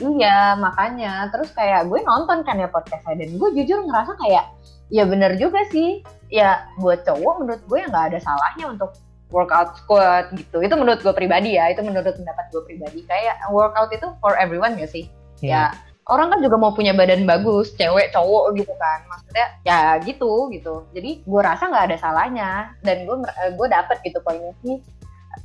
[0.00, 4.44] Iya makanya terus kayak gue nonton kan ya podcastnya dan gue jujur ngerasa kayak
[4.88, 6.00] ya bener juga sih
[6.32, 8.96] ya buat cowok menurut gue ya nggak ada salahnya untuk
[9.30, 10.60] workout squat gitu.
[10.62, 13.00] Itu menurut gue pribadi ya itu menurut pendapat gue pribadi.
[13.06, 15.08] Kayak workout itu for everyone gak sih?
[15.40, 15.72] Ya
[16.10, 19.06] orang kan juga mau punya badan bagus cewek cowok gitu kan.
[19.06, 20.84] Maksudnya ya gitu gitu.
[20.92, 22.50] Jadi gue rasa nggak ada salahnya.
[22.82, 24.82] Dan gue mer- gue dapet gitu poinnya sih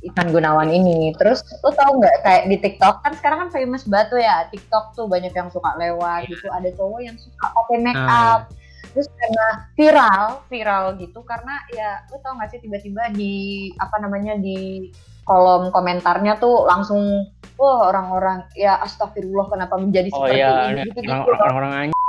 [0.02, 1.14] Ivan Gunawan ini.
[1.14, 4.36] Terus lo tau nggak kayak di TikTok kan sekarang kan famous banget tuh ya.
[4.50, 6.50] TikTok tuh banyak yang suka lewat gitu.
[6.50, 8.50] Ada cowok yang suka pakai make Ah, up
[8.96, 14.40] terus karena viral viral gitu karena ya lo tau gak sih tiba-tiba di apa namanya
[14.40, 14.88] di
[15.28, 17.28] kolom komentarnya tuh langsung
[17.60, 22.00] wah orang-orang ya astagfirullah kenapa menjadi Oh seperti iya, ini gitu gitu orang- orang-orang anjing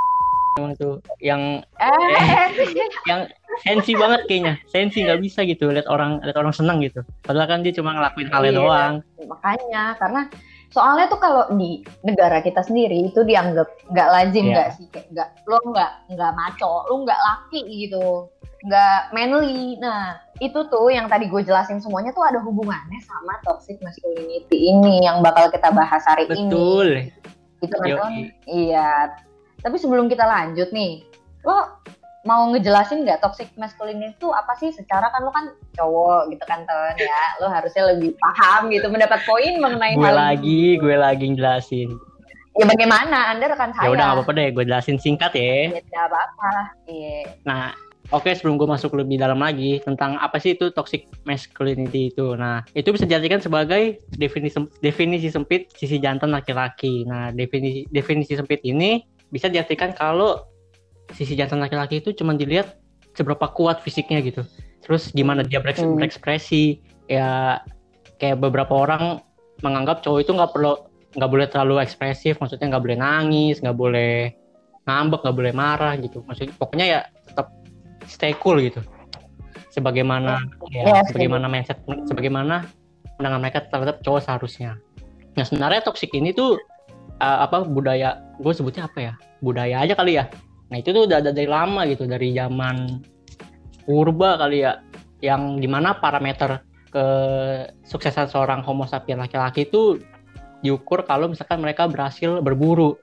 [0.58, 2.48] emang tuh yang eh
[3.06, 3.28] yang
[3.62, 4.54] sensi banget kayaknya.
[4.66, 7.02] Sensi nggak bisa gitu lihat orang lihat orang senang gitu.
[7.22, 8.58] Padahal kan dia cuma ngelakuin halnya Iya.
[8.58, 8.94] doang.
[9.28, 10.22] makanya karena
[10.68, 14.54] soalnya tuh kalau di negara kita sendiri itu dianggap nggak lazim Iya.
[14.54, 14.86] nggak sih?
[14.92, 18.28] Kayak nggak lo nggak nggak maco lo nggak laki gitu.
[18.68, 19.78] Nggak manly.
[19.80, 25.06] Nah itu tuh yang tadi gue jelasin semuanya tuh ada hubungannya sama toxic masculinity ini
[25.08, 26.50] yang bakal kita bahas hari ini.
[26.52, 26.90] Betul.
[27.58, 28.14] gitu kan
[28.46, 29.18] iya.
[29.66, 31.02] Tapi sebelum kita lanjut nih
[31.42, 31.64] lo
[32.28, 36.68] mau ngejelasin nggak toxic masculinity itu apa sih secara kan lo kan cowok gitu kan
[36.68, 41.26] Ton ya lo harusnya lebih paham gitu mendapat poin mengenai Gue hal lagi, gue lagi
[41.32, 41.90] jelasin.
[42.58, 45.72] ya bagaimana anda rekan saya Ya udah apa-apa deh, gue jelasin singkat ya.
[45.80, 46.52] ya apa-apa
[46.86, 47.72] iya Nah,
[48.10, 52.36] oke sebelum gue masuk lebih dalam lagi tentang apa sih itu toxic masculinity itu.
[52.36, 57.08] Nah, itu bisa dijadikan sebagai definisi definisi sempit sisi jantan laki-laki.
[57.08, 59.00] Nah, definisi definisi sempit ini
[59.30, 60.42] bisa diartikan kalau
[61.16, 62.80] sisi jantan laki-laki itu cuma dilihat
[63.16, 64.44] seberapa kuat fisiknya gitu.
[64.84, 65.98] Terus gimana dia Hmm.
[65.98, 67.60] berekspresi ya
[68.20, 69.24] kayak beberapa orang
[69.64, 70.74] menganggap cowok itu nggak perlu
[71.18, 74.14] nggak boleh terlalu ekspresif, maksudnya nggak boleh nangis, nggak boleh
[74.86, 76.22] ngambek, nggak boleh marah gitu.
[76.28, 77.48] Maksudnya pokoknya ya tetap
[78.06, 78.84] stay cool gitu.
[79.74, 81.14] Sebagaimana ya, setuju.
[81.14, 81.80] sebagaimana mindset
[82.10, 82.66] sebagaimana
[83.18, 84.78] pandangan mereka terhadap cowok seharusnya.
[85.38, 86.58] Nah, sebenarnya toxic ini tuh
[87.22, 89.14] uh, apa budaya gue sebutnya apa ya?
[89.42, 90.30] Budaya aja kali ya.
[90.68, 93.00] Nah, itu tuh udah ada dari lama gitu, dari zaman
[93.88, 94.84] purba kali ya.
[95.24, 96.62] Yang di mana parameter
[96.92, 100.00] kesuksesan seorang homo sapien laki-laki itu
[100.62, 102.98] diukur kalau misalkan mereka berhasil berburu.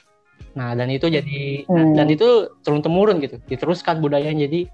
[0.54, 1.94] Nah, dan itu jadi Hmm.
[1.94, 3.38] dan itu turun temurun gitu.
[3.46, 4.66] Diteruskan budayanya jadi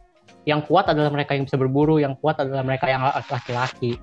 [0.49, 4.01] yang kuat adalah mereka yang bisa berburu, yang kuat adalah mereka yang laki-laki.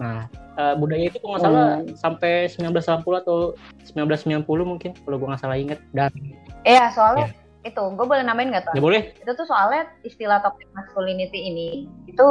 [0.00, 1.94] Nah, eh, budaya itu kalau nggak salah Hmm.
[1.96, 3.38] sampai 1980 atau
[3.84, 5.80] 1990 mungkin kalau gue nggak salah inget.
[5.92, 6.10] Dan
[6.64, 7.28] Iya, soalnya
[7.64, 11.88] itu gue boleh nambahin nggak tuh ya boleh, itu tuh soalnya istilah toxic masculinity ini
[12.04, 12.26] itu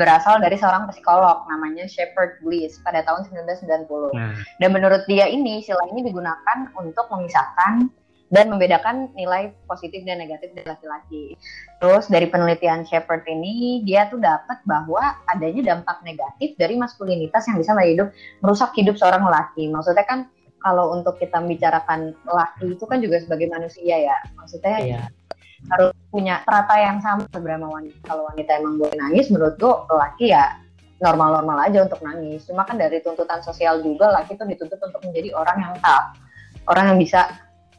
[0.00, 5.60] berasal dari seorang psikolog namanya Shepard Bliss pada tahun 1990 nah Dan menurut dia ini
[5.60, 7.92] istilah ini digunakan untuk memisahkan
[8.32, 11.38] dan membedakan nilai positif dan negatif dari laki-laki.
[11.78, 17.62] Terus dari penelitian Shepard ini dia tuh dapat bahwa adanya dampak negatif dari maskulinitas yang
[17.62, 18.10] bisa hidup
[18.42, 19.70] merusak hidup seorang laki.
[19.70, 20.26] Maksudnya kan
[20.64, 24.16] kalau untuk kita membicarakan laki itu kan juga sebagai manusia ya.
[24.40, 25.02] Maksudnya iya
[25.70, 27.96] harus punya strata yang sama beberapa wanita.
[28.04, 30.60] Kalau wanita emang boleh nangis, menurut gue laki ya
[31.00, 32.44] normal-normal aja untuk nangis.
[32.46, 36.16] Cuma kan dari tuntutan sosial juga laki tuh dituntut untuk menjadi orang yang tough,
[36.68, 37.28] orang yang bisa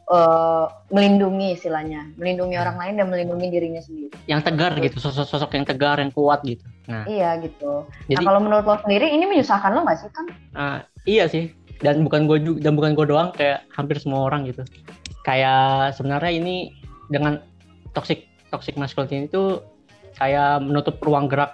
[0.06, 4.14] eh, melindungi istilahnya, melindungi orang lain dan melindungi dirinya sendiri.
[4.26, 6.62] yang tegar gitu, sosok-sosok yang tegar, yang kuat gitu.
[6.86, 7.86] Nah, Iya gitu.
[8.06, 10.26] jadi nah kalau menurut lo sendiri ini menyusahkan lo nggak sih kan?
[10.54, 11.50] ah, iya sih.
[11.80, 14.64] Dan bukan gue juga, dan bukan gue doang, kayak hampir semua orang gitu.
[15.26, 16.72] Kayak sebenarnya ini
[17.12, 17.42] dengan
[17.92, 19.60] toxic toxic masculinity itu
[20.16, 21.52] kayak menutup ruang gerak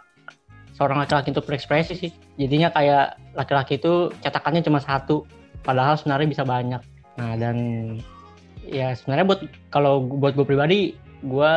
[0.79, 2.13] seorang laki-laki untuk berekspresi sih.
[2.39, 5.27] Jadinya kayak laki-laki itu cetakannya cuma satu,
[5.67, 6.83] padahal sebenarnya bisa banyak.
[7.19, 7.57] Nah dan
[8.63, 9.41] ya sebenarnya buat
[9.75, 11.53] kalau buat gue pribadi, gue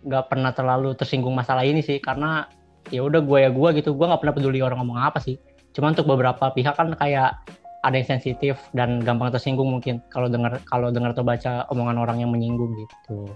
[0.00, 2.48] nggak pernah terlalu tersinggung masalah ini sih karena
[2.88, 5.36] ya udah gue ya gue gitu, gue nggak pernah peduli orang ngomong apa sih.
[5.70, 7.46] Cuma untuk beberapa pihak kan kayak
[7.80, 12.20] ada yang sensitif dan gampang tersinggung mungkin kalau dengar kalau dengar atau baca omongan orang
[12.20, 13.28] yang menyinggung gitu.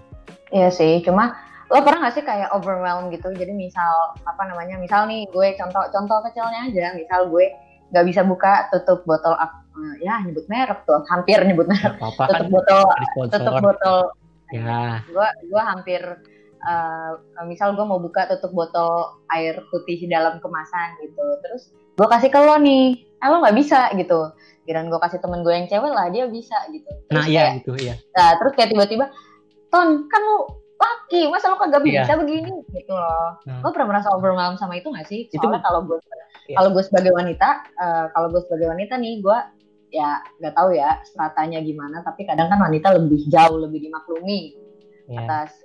[0.53, 1.33] Iya sih, cuma
[1.73, 3.33] lo pernah gak sih kayak overwhelm gitu?
[3.33, 4.77] Jadi misal apa namanya?
[4.77, 7.49] Misal nih gue contoh contoh kecilnya aja, misal gue
[7.89, 11.97] nggak bisa buka tutup botol uh, ya nyebut merek tuh, hampir nyebut merek.
[11.97, 12.83] Apa, -apa tutup kan botol
[13.33, 13.99] tutup botol.
[14.53, 15.01] Ya.
[15.09, 16.01] Gue gue hampir
[16.61, 17.11] uh,
[17.49, 22.39] misal gue mau buka tutup botol air putih dalam kemasan gitu, terus gue kasih ke
[22.39, 24.31] lo nih, eh lo nggak bisa gitu.
[24.65, 26.89] Kirain gue kasih temen gue yang cewek lah dia bisa gitu.
[27.07, 27.93] Terus Nah iya gitu iya.
[28.11, 29.05] Nah, terus kayak tiba-tiba,
[29.69, 30.37] Ton, kan lu
[30.75, 32.03] laki, masa lu kagak Iya.
[32.03, 32.51] bisa begini?
[32.69, 33.37] Gitu loh.
[33.45, 33.61] Nah.
[33.61, 35.29] Lo pernah merasa overwhelmed sama itu gak sih?
[35.29, 35.97] Itu- Soalnya kalau gue
[36.45, 36.55] Iya.
[36.57, 39.37] kalau gue sebagai wanita, eh, kalau gue sebagai wanita nih, gue
[39.93, 44.51] ya nggak tahu ya stratanya gimana, tapi kadang kan wanita lebih jauh lebih dimaklumi
[45.07, 45.23] Iya.
[45.23, 45.55] atas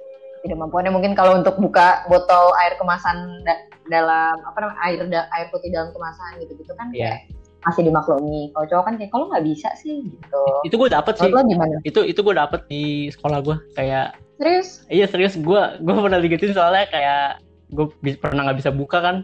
[0.41, 3.43] ketidakmampuannya mungkin kalau untuk buka botol air kemasan
[3.91, 7.19] dalam apa namanya air da- air putih dalam kemasan gitu-gitu kan Iya.
[7.21, 7.21] kayak
[7.61, 8.49] masih dimaklumi.
[8.57, 10.43] Kalau cowok kan kayak kalau nggak bisa sih gitu.
[10.65, 11.29] Itu gue dapet sih.
[11.29, 11.77] Lo gimana?
[11.85, 14.89] Itu itu gue dapet di sekolah gue kayak Serius?
[14.89, 17.45] iya serius gue gue pernah digetin soalnya kayak
[17.77, 19.17] gue pernah nggak bisa buka kan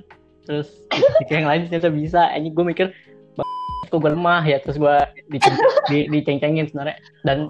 [0.45, 0.69] terus
[1.33, 2.93] yang lain ternyata bisa ini gue mikir
[3.33, 3.49] "Bang,
[3.89, 4.97] kok gue lemah ya terus gue
[5.33, 5.57] diceng
[5.89, 7.49] di, diceng-cengin sebenarnya dan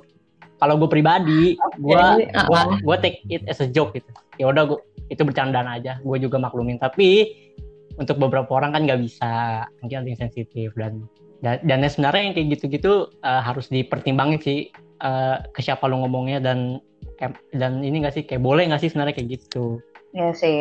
[0.62, 2.78] kalau gue pribadi gue Jadi, gue uh-uh.
[2.86, 4.80] gue take it as a joke gitu ya udah gue
[5.12, 7.32] itu bercandaan aja gue juga maklumin tapi
[7.96, 11.04] untuk beberapa orang kan nggak bisa mungkin ada yang sensitif dan
[11.40, 12.92] dan, dan yang sebenarnya yang kayak gitu-gitu
[13.24, 14.58] eh, harus dipertimbangin sih
[15.04, 16.80] eh, ke siapa lu ngomongnya dan
[17.56, 19.80] dan ini nggak sih kayak boleh nggak sih sebenarnya kayak gitu
[20.16, 20.60] Iya sih.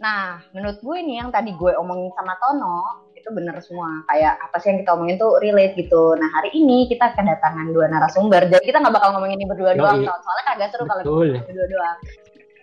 [0.00, 4.00] Nah, menurut gue nih yang tadi gue omongin sama Tono itu bener semua.
[4.08, 6.16] Kayak apa sih yang kita omongin tuh relate gitu.
[6.16, 8.48] Nah hari ini kita kedatangan dua narasumber.
[8.48, 9.80] Jadi kita nggak bakal ngomongin ini berdua Yoi.
[9.80, 9.98] doang.
[10.08, 10.20] Ton.
[10.24, 11.28] Soalnya kagak seru kalau Betul.
[11.44, 11.98] berdua doang.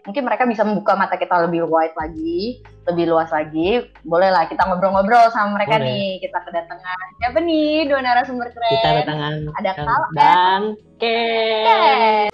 [0.04, 3.88] Mungkin mereka bisa membuka mata kita lebih wide lagi, lebih luas lagi.
[4.04, 5.88] Boleh lah kita ngobrol-ngobrol sama mereka Boleh.
[5.88, 6.10] nih.
[6.20, 8.68] Kita kedatangan siapa nih dua narasumber keren.
[8.70, 10.62] kita kedatangan Ada Kal dan
[11.00, 12.28] Ken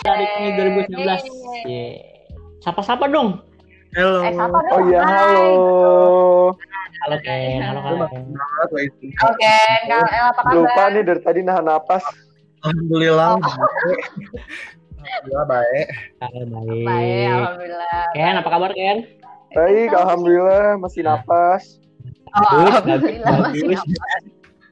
[0.00, 0.96] dari ini 2019
[1.66, 1.92] Yeay.
[2.58, 3.42] sapa-sapa dong
[3.90, 4.22] Halo.
[4.22, 4.70] Eh, siapa dong?
[4.70, 5.44] Oh iya, halo.
[7.04, 8.24] halo Ken halo Ken
[9.20, 10.52] Oke, Kal El apa kabar?
[10.54, 12.04] Lupa nih dari tadi nahan napas.
[12.64, 13.40] Alhamdulillah.
[13.40, 13.40] Oh.
[13.40, 14.00] baik.
[15.00, 15.86] Alhamdulillah baik.
[16.20, 18.00] Baik, baik alhamdulillah.
[18.12, 18.98] Ken apa kabar Ken
[19.50, 21.82] Baik, alhamdulillah masih napas.
[22.30, 24.22] Oh, alhamdulillah masih nafas.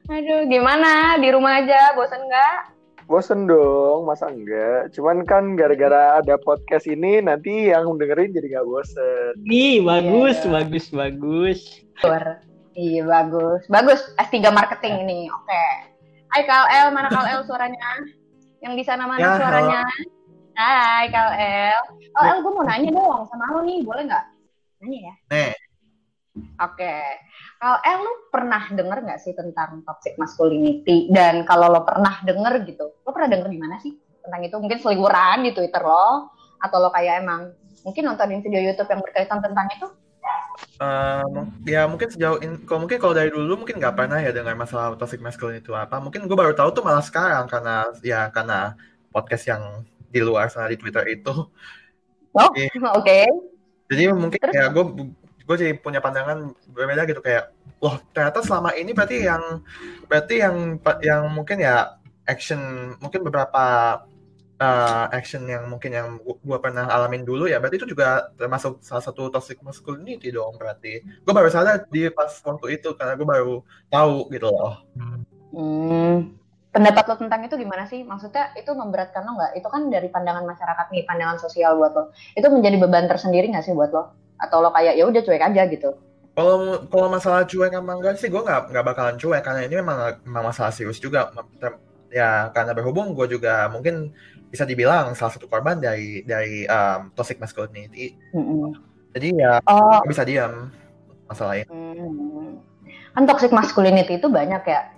[0.09, 1.19] Aduh, gimana?
[1.19, 2.79] Di rumah aja, bosan nggak?
[3.09, 4.93] Bosen dong, masa enggak?
[4.93, 9.33] Cuman kan gara-gara ada podcast ini nanti yang dengerin jadi nggak bosen.
[9.49, 10.49] Ih, bagus, Iya.
[10.49, 11.59] bagus, bagus.
[12.77, 13.65] Iya, bagus.
[13.67, 15.19] Bagus, S3 marketing ini.
[15.27, 15.65] Oke.
[16.29, 18.05] Hai KLL, mana KLL suaranya?
[18.61, 19.81] Yang di sana mana Ya, suaranya?
[20.53, 21.81] Hai KLL.
[22.13, 24.25] KLL, gue mau nanya dong sama lo nih, boleh nggak?
[24.85, 25.13] Nanya ya?
[25.33, 25.53] Nih.
[26.61, 26.95] Oke.
[27.57, 31.09] KLL, lu pernah denger nggak sih tentang toxic masculinity?
[31.09, 34.55] Dan kalau lo pernah denger gitu, lo pernah denger di mana sih tentang itu?
[34.61, 36.29] Mungkin seliburan di Twitter lo?
[36.61, 39.87] Atau lo kayak emang mungkin nontonin video YouTube yang berkaitan tentang itu?
[40.79, 44.55] Mung- ya mungkin sejauh ini, kalau mungkin kalau dari dulu mungkin nggak pernah ya dengar
[44.55, 45.99] masalah toxic masculinity itu apa.
[45.99, 48.79] Mungkin gue baru tahu tuh malah sekarang karena ya karena
[49.11, 51.31] podcast yang di luar sana di Twitter itu.
[52.31, 52.49] Oh,
[52.95, 53.21] oke.
[53.89, 54.55] Jadi mungkin Terus?
[54.55, 54.83] ya gue
[55.49, 57.49] gue jadi punya pandangan berbeda gitu kayak,
[57.81, 59.65] loh ternyata selama ini berarti yang
[60.05, 60.55] berarti yang
[61.01, 61.97] yang mungkin ya
[62.29, 63.97] action mungkin beberapa
[64.59, 69.01] uh, action yang mungkin yang gue pernah alamin dulu ya berarti itu juga termasuk salah
[69.01, 73.55] satu toxic masculinity dong berarti gue baru sadar di pas waktu itu karena gue baru
[73.89, 74.83] tahu gitu loh
[75.49, 76.37] Hmm,
[76.69, 78.05] pendapat lo tentang itu gimana sih?
[78.05, 79.57] Maksudnya itu memberatkan lo nggak?
[79.57, 82.13] Itu kan dari pandangan masyarakat nih, pandangan sosial buat lo.
[82.37, 84.13] Itu menjadi beban tersendiri nggak sih buat lo?
[84.37, 85.89] Atau lo kayak ya udah cuek aja gitu?
[86.39, 90.23] kalau kalau masalah cuek sama enggak sih gue nggak nggak bakalan cuek karena ini memang
[90.23, 91.27] memang masalah serius juga
[92.09, 94.13] ya karena berhubung gue juga mungkin
[94.49, 98.73] bisa dibilang salah satu korban dari dari um, toxic masculinity Mm-mm.
[99.13, 100.73] jadi ya Oh, bisa diam
[101.29, 102.57] masalah ini hmm.
[103.13, 104.89] kan toxic masculinity itu banyak ya.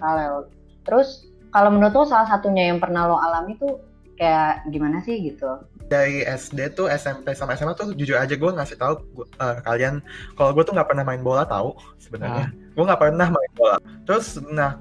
[0.00, 0.44] kalau
[0.84, 3.80] terus kalau menurut lo salah satunya yang pernah lo alami tuh
[4.18, 5.62] kayak gimana sih gitu?
[5.88, 9.00] dari SD tuh SMP sama SMA tuh jujur aja gue ngasih tahu
[9.40, 10.04] eh, kalian
[10.36, 13.76] kalau gue tuh nggak pernah main bola tahu sebenarnya gue nggak pernah main bola.
[14.06, 14.78] Terus nah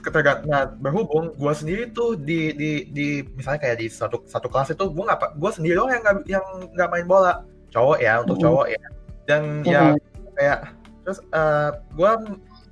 [0.00, 4.72] ketika nah berhubung gue sendiri tuh di di di misalnya kayak di satu satu kelas
[4.72, 7.44] itu gue nggak gue sendiri doang yang nggak yang nggak main bola.
[7.68, 8.84] Cowok ya untuk cowok ya.
[9.28, 9.92] Dan ya
[10.32, 10.72] kayak
[11.04, 12.10] terus uh, gue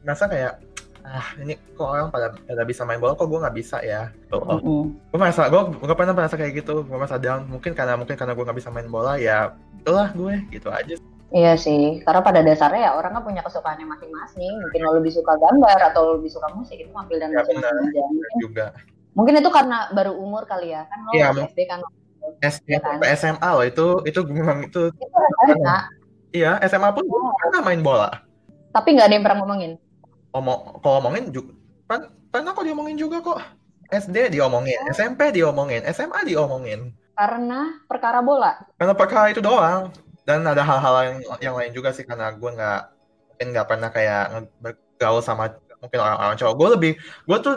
[0.01, 0.65] merasa kayak
[1.05, 4.09] ah ini kok orang pada pada bisa main bola kok gue nggak bisa ya?
[4.33, 4.83] Tuh mm -hmm.
[5.13, 6.89] gue merasa gue gue pernah merasa kayak gitu.
[6.89, 7.45] Gue merasa down.
[7.53, 9.53] Mungkin karena mungkin karena gue nggak bisa main bola ya
[9.85, 10.97] itulah gue gitu aja
[11.35, 14.55] Iya sih, karena pada dasarnya ya orang kan punya kesukaannya masing-masing.
[14.55, 17.91] Mungkin lo lebih suka gambar atau lo lebih suka musik itu ngambil dan ya, masing-masing
[17.91, 18.03] aja.
[18.07, 18.67] Mungkin, juga.
[19.19, 21.83] Mungkin itu karena baru umur kali ya kan lo ya, SD kan.
[22.39, 23.03] SD ya kan?
[23.19, 24.95] SMA loh itu itu memang itu.
[24.95, 25.07] Itu
[25.51, 25.79] SMA.
[26.31, 27.35] Iya SMA pun oh.
[27.43, 28.11] pernah main bola.
[28.71, 29.73] Tapi nggak ada yang pernah ngomongin.
[30.39, 31.51] Omong, kalau ngomongin juga,
[31.91, 32.01] kan
[32.31, 33.43] pernah kok diomongin juga kok.
[33.91, 34.91] SD diomongin, oh.
[34.95, 36.95] SMP diomongin, SMA diomongin.
[37.19, 38.55] Karena perkara bola.
[38.79, 39.91] Karena perkara itu doang
[40.25, 42.81] dan ada hal-hal yang yang lain juga sih karena gue nggak
[43.29, 45.53] mungkin nggak pernah kayak bergaul sama
[45.85, 46.55] mungkin orang-orang cowok.
[46.57, 47.55] Gue lebih gue tuh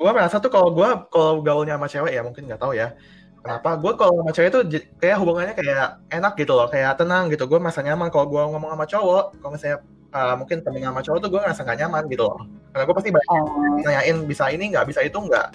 [0.00, 2.98] gue merasa tuh kalau gue kalau gaulnya sama cewek ya mungkin nggak tahu ya.
[3.40, 3.78] Kenapa?
[3.78, 4.62] Gue kalau sama cewek tuh
[4.98, 7.46] kayak hubungannya kayak enak gitu loh kayak tenang gitu.
[7.46, 9.24] Gue merasa nyaman kalau gue ngomong sama cowok.
[9.38, 9.78] Kalau misalnya
[10.10, 12.42] uh, mungkin temen sama cowok tuh gue ngerasa nggak nyaman gitu loh.
[12.74, 13.46] Karena gue pasti banyak oh.
[13.86, 14.84] nanyain bisa ini nggak?
[14.90, 15.48] Bisa itu nggak?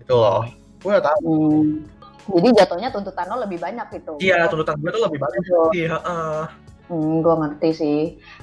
[0.00, 0.48] Gitu loh.
[0.80, 1.34] Gue udah tahu.
[1.60, 1.99] Hmm
[2.36, 4.12] jadi jatuhnya tuntutan lo lebih banyak gitu.
[4.22, 5.42] Iya, tuntutan gue tuh lebih banyak.
[5.74, 6.44] Iya, uh.
[6.90, 8.00] Hmm, gue ngerti sih.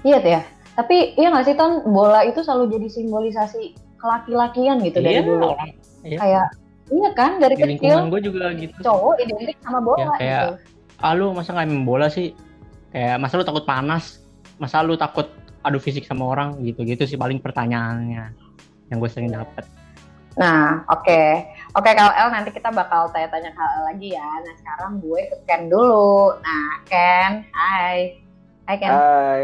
[0.08, 0.42] Iya tuh ya.
[0.78, 3.62] Tapi iya nggak sih Ton, bola itu selalu jadi simbolisasi
[3.98, 5.50] kelaki-lakian gitu iya, dari dulu.
[6.06, 6.18] Iya.
[6.22, 6.48] Kayak
[6.88, 7.96] iya kan dari Di kecil.
[8.08, 8.78] gue juga gitu.
[8.86, 10.54] Cowok identik sama bola ya, kayak, gitu.
[11.02, 12.32] Ah lu masa nggak main bola sih?
[12.94, 14.22] Kayak masa lu takut panas?
[14.62, 15.28] Masa lu takut
[15.66, 18.32] adu fisik sama orang gitu-gitu sih paling pertanyaannya
[18.88, 19.68] yang gue sering dapet.
[20.38, 21.04] Nah, oke.
[21.04, 21.50] Okay.
[21.78, 24.26] Oke, okay, KL nanti kita bakal tanya-tanya KL lagi ya.
[24.26, 26.34] Nah, sekarang gue ke Ken dulu.
[26.42, 28.18] Nah, Ken, hai.
[28.66, 28.90] Hai, Ken.
[28.90, 29.42] Hai.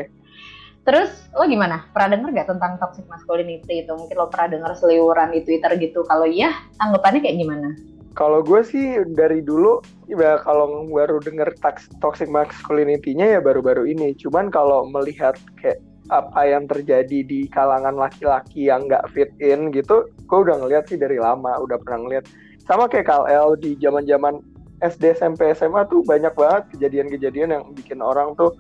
[0.81, 1.85] Terus, lo gimana?
[1.93, 3.93] Pernah denger gak tentang toxic masculinity itu?
[3.93, 6.01] Mungkin lo pernah denger seliuran di Twitter gitu.
[6.09, 7.69] Kalau iya, tanggapannya kayak gimana?
[8.17, 11.53] Kalau gue sih dari dulu, ya kalau baru denger
[12.01, 14.17] toxic masculinity-nya ya baru-baru ini.
[14.17, 15.77] Cuman kalau melihat kayak
[16.11, 20.99] apa yang terjadi di kalangan laki-laki yang nggak fit in gitu, gue udah ngeliat sih
[20.99, 22.25] dari lama, udah pernah ngeliat.
[22.63, 24.39] Sama kayak KL di zaman-zaman
[24.83, 28.51] SD, SMP, SMA tuh banyak banget kejadian-kejadian yang bikin orang tuh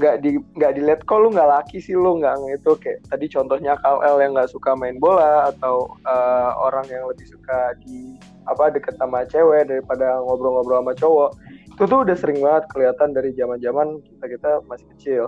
[0.00, 3.76] nggak di nggak dilihat kok lu nggak laki sih lu nggak itu kayak tadi contohnya
[3.76, 8.16] KL yang nggak suka main bola atau uh, orang yang lebih suka di
[8.48, 11.30] apa deket sama cewek daripada ngobrol-ngobrol sama cowok
[11.76, 15.22] itu tuh udah sering banget kelihatan dari zaman-zaman kita kita masih kecil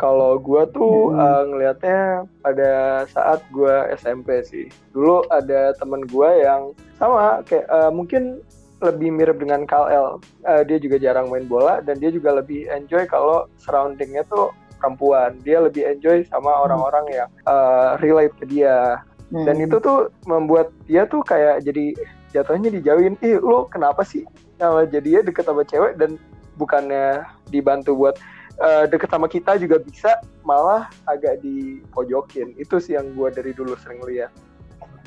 [0.00, 1.20] kalau gue tuh hmm.
[1.20, 2.00] uh, ngelihatnya
[2.40, 4.66] pada saat gue SMP sih.
[4.96, 8.40] Dulu ada temen gue yang sama kayak uh, mungkin
[8.80, 10.16] lebih mirip dengan KL.
[10.48, 14.48] Uh, dia juga jarang main bola dan dia juga lebih enjoy kalau surroundingnya tuh
[14.80, 15.36] perempuan.
[15.44, 16.64] Dia lebih enjoy sama hmm.
[16.64, 19.04] orang-orang yang uh, relate ke dia.
[19.28, 19.44] Hmm.
[19.44, 21.92] Dan itu tuh membuat dia tuh kayak jadi
[22.32, 23.20] jatuhnya dijauhin.
[23.20, 24.24] Ih, lu kenapa sih?
[24.56, 26.16] Nah, jadinya deket sama cewek dan
[26.56, 28.16] bukannya dibantu buat
[28.60, 32.54] uh, deket sama kita juga bisa malah agak dipojokin.
[32.60, 34.30] Itu sih yang gue dari dulu sering lihat.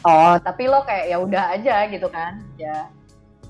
[0.04, 2.90] Oh tapi lo kayak ya udah aja gitu kan ya.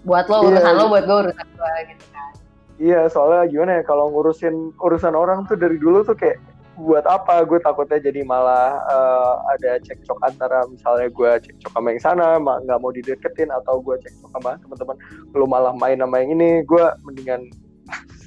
[0.04, 0.80] Buat lo urusan yeah.
[0.80, 2.32] lo buat gue urusan gue gitu kan.
[2.78, 6.38] Iya soalnya gimana ya kalau ngurusin urusan orang tuh dari dulu tuh kayak
[6.74, 7.46] buat apa?
[7.46, 12.80] Gue takutnya jadi malah uh, ada cekcok antara misalnya gue cekcok sama yang sana nggak
[12.82, 14.98] mau dideketin atau gue cekcok sama teman-teman
[15.38, 17.46] lo malah main sama yang ini gue mendingan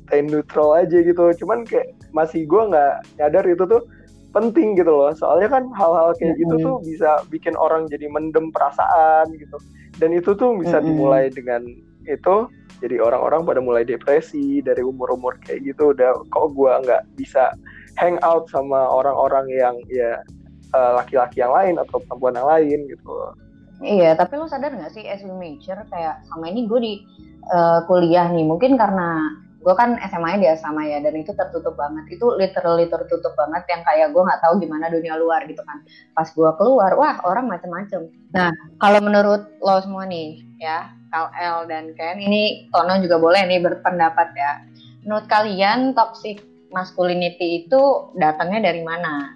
[0.06, 1.34] stay neutral aja gitu.
[1.42, 3.82] Cuman kayak masih gue nggak nyadar itu tuh
[4.32, 5.10] penting gitu loh.
[5.12, 6.42] Soalnya kan hal-hal kayak mm -hmm.
[6.42, 9.58] gitu tuh bisa bikin orang jadi mendem perasaan gitu.
[9.98, 10.88] Dan itu tuh bisa mm -hmm.
[10.88, 11.62] dimulai dengan
[12.06, 12.36] itu
[12.78, 15.90] jadi orang-orang pada mulai depresi dari umur-umur kayak gitu.
[15.92, 17.52] Udah kok gue nggak bisa
[17.98, 20.20] hang out sama orang-orang yang ya
[20.70, 23.12] eh, laki-laki yang lain atau perempuan yang lain gitu.
[23.84, 26.94] Iya, tapi lo sadar nggak sih as we major kayak sama ini gue di
[27.52, 29.36] uh, kuliah nih, mungkin karena
[29.66, 32.06] gue kan SMA di asrama ya dan itu tertutup banget.
[32.14, 35.82] Itu literally tertutup banget yang kayak gue nggak tahu gimana dunia luar gitu kan.
[36.14, 38.06] Pas gue keluar wah orang macem-macem.
[38.30, 43.42] Nah kalau menurut lo semua nih ya Kal L dan Ken ini Tono juga boleh
[43.42, 44.62] nih berpendapat ya.
[45.02, 49.34] Menurut kalian toxic masculinity itu datangnya dari mana?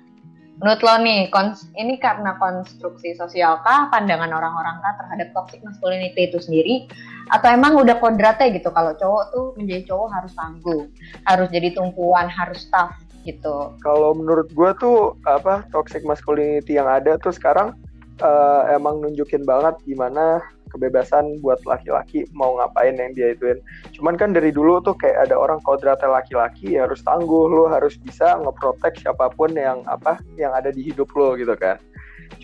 [0.61, 1.33] Menurut lo nih,
[1.81, 6.85] ini karena konstruksi sosial kah, pandangan orang-orang kah terhadap toxic masculinity itu sendiri,
[7.31, 10.83] atau emang udah kodratnya gitu kalau cowok tuh menjadi cowok harus tangguh,
[11.25, 13.77] harus jadi tumpuan, harus tough gitu.
[13.85, 17.77] Kalau menurut gue tuh apa toxic masculinity yang ada tuh sekarang
[18.21, 23.59] uh, emang nunjukin banget gimana kebebasan buat laki-laki mau ngapain yang dia ituin
[23.91, 27.99] cuman kan dari dulu tuh kayak ada orang kodratnya laki-laki ya harus tangguh lo harus
[27.99, 31.77] bisa ngeprotek siapa pun yang apa yang ada di hidup lo gitu kan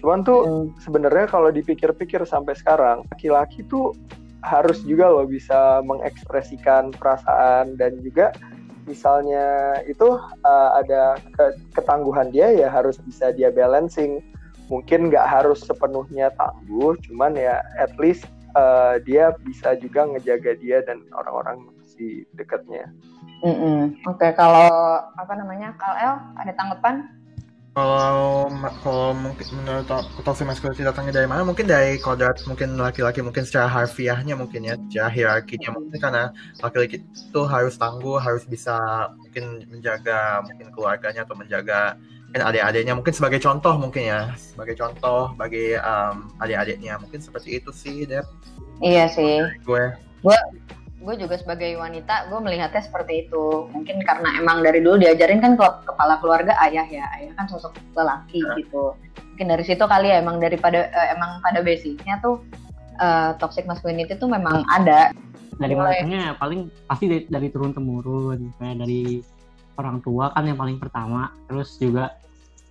[0.03, 0.67] cuman tuh Hmm.
[0.83, 3.95] sebenarnya kalau dipikir-pikir sampai sekarang laki-laki tuh
[4.47, 8.31] harus juga loh bisa mengekspresikan perasaan dan juga
[8.87, 10.15] misalnya itu
[10.47, 14.23] uh, ada ke- ketangguhan dia ya harus bisa dia balancing
[14.71, 20.79] mungkin nggak harus sepenuhnya tangguh cuman ya at least uh, dia bisa juga ngejaga dia
[20.87, 22.87] dan orang-orang si dekatnya
[23.45, 24.01] Mm-mm.
[24.09, 24.73] Oke, kalau
[25.13, 27.05] apa namanya, El, ada tanggapan?
[27.77, 28.49] Kalau
[28.81, 31.45] kalau mungkin menurut to- toxic masculinity datangnya dari mana?
[31.45, 36.33] Mungkin dari kodrat mungkin laki-laki mungkin secara harfiahnya mungkin ya, secara hierarkinya mungkin karena
[36.65, 38.81] laki-laki itu harus tangguh, harus bisa
[39.21, 42.01] mungkin menjaga mungkin keluarganya atau menjaga
[42.33, 47.77] mungkin adik-adiknya mungkin sebagai contoh mungkin ya, sebagai contoh bagi um, adik-adiknya mungkin seperti itu
[47.77, 48.25] sih, Dep.
[48.81, 49.45] Iya sih.
[49.69, 49.93] Gue
[50.25, 50.39] Gue
[51.15, 53.71] juga sebagai wanita, gue melihatnya seperti itu.
[53.71, 57.79] Mungkin karena emang dari dulu diajarin kan ke- kepala keluarga ayah ya, ayah kan sosok
[57.95, 58.99] lelaki gitu.
[59.37, 62.43] Mungkin dari situ kali ya emang daripada eh, emang pada basicnya tuh
[62.99, 65.15] eh, toxic masculinity tuh memang ada.
[65.57, 66.05] dari Mulai.
[66.05, 69.25] mananya ya paling pasti dari, dari turun temurun kayak dari
[69.81, 72.13] orang tua kan yang paling pertama terus juga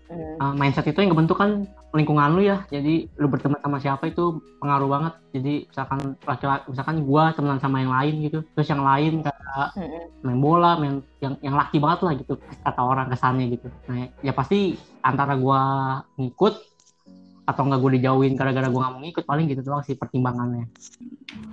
[0.06, 0.38] Hmm.
[0.38, 4.38] uh, mindset itu yang kebentuk kan lingkungan lu ya jadi lu berteman sama siapa itu
[4.62, 9.26] pengaruh banget jadi misalkan laki-laki misalkan gua temenan sama yang lain gitu terus yang lain
[9.26, 10.04] kayak Mm-mm.
[10.22, 14.30] main bola main yang yang laki banget lah gitu kata orang kesannya gitu nah ya
[14.38, 15.62] pasti antara gua
[16.22, 16.54] ngikut
[17.46, 20.70] atau enggak gue dijauhin gara-gara gua nggak mau ngikut paling gitu doang sih pertimbangannya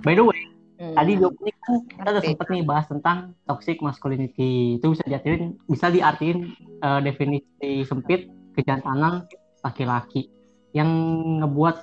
[0.05, 0.99] by the way Hmm.
[0.99, 4.81] Tadi menit kan kita udah sempet nih bahas tentang toxic masculinity.
[4.81, 9.25] Itu bisa diartiin, bisa diartiin eh, definisi sempit kejantanan
[9.65, 10.29] laki-laki
[10.73, 10.89] yang
[11.41, 11.75] ngebuat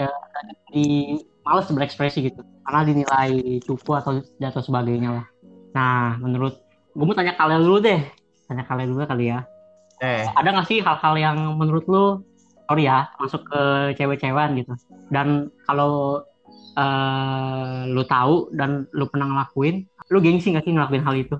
[0.00, 0.20] eh,
[0.72, 5.26] di males berekspresi gitu karena dinilai cupu atau atau sebagainya lah.
[5.72, 6.60] Nah, menurut
[6.92, 8.00] gue mau tanya kalian dulu deh,
[8.44, 9.40] tanya kalian dulu kali ya.
[10.04, 12.20] eh Ada nggak sih hal-hal yang menurut lu
[12.68, 13.62] sorry ya masuk ke
[13.96, 14.72] cewek-cewekan gitu?
[15.08, 16.24] Dan kalau
[16.76, 21.36] eh, lu tahu dan lu pernah ngelakuin, lu gengsi nggak sih ngelakuin hal itu?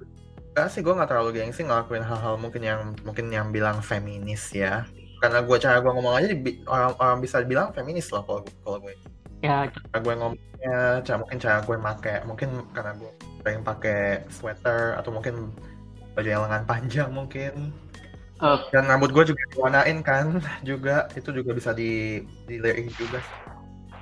[0.59, 4.83] Enggak sih, gue nggak terlalu gengsi ngelakuin hal-hal mungkin yang mungkin yang bilang feminis ya.
[5.23, 6.35] Karena gue cara gue ngomong aja
[6.67, 8.99] orang, orang bisa bilang feminis loh kalau kalau gue.
[9.39, 13.11] Ya, Cara gue ngomongnya, cara mungkin cara gue make, mungkin karena gue
[13.47, 15.55] pengen pakai sweater atau mungkin
[16.19, 17.71] baju yang lengan panjang mungkin.
[18.43, 18.59] Eh.
[18.75, 22.19] Dan rambut gue juga diwarnain kan, juga itu juga bisa di
[22.51, 23.23] dilirik juga.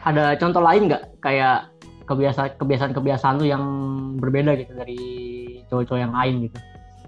[0.09, 1.69] ada contoh lain nggak kayak
[2.09, 3.64] kebiasaan kebiasaan kebiasaan lu yang
[4.16, 5.05] berbeda gitu dari
[5.69, 6.59] cowok-cowok yang lain gitu?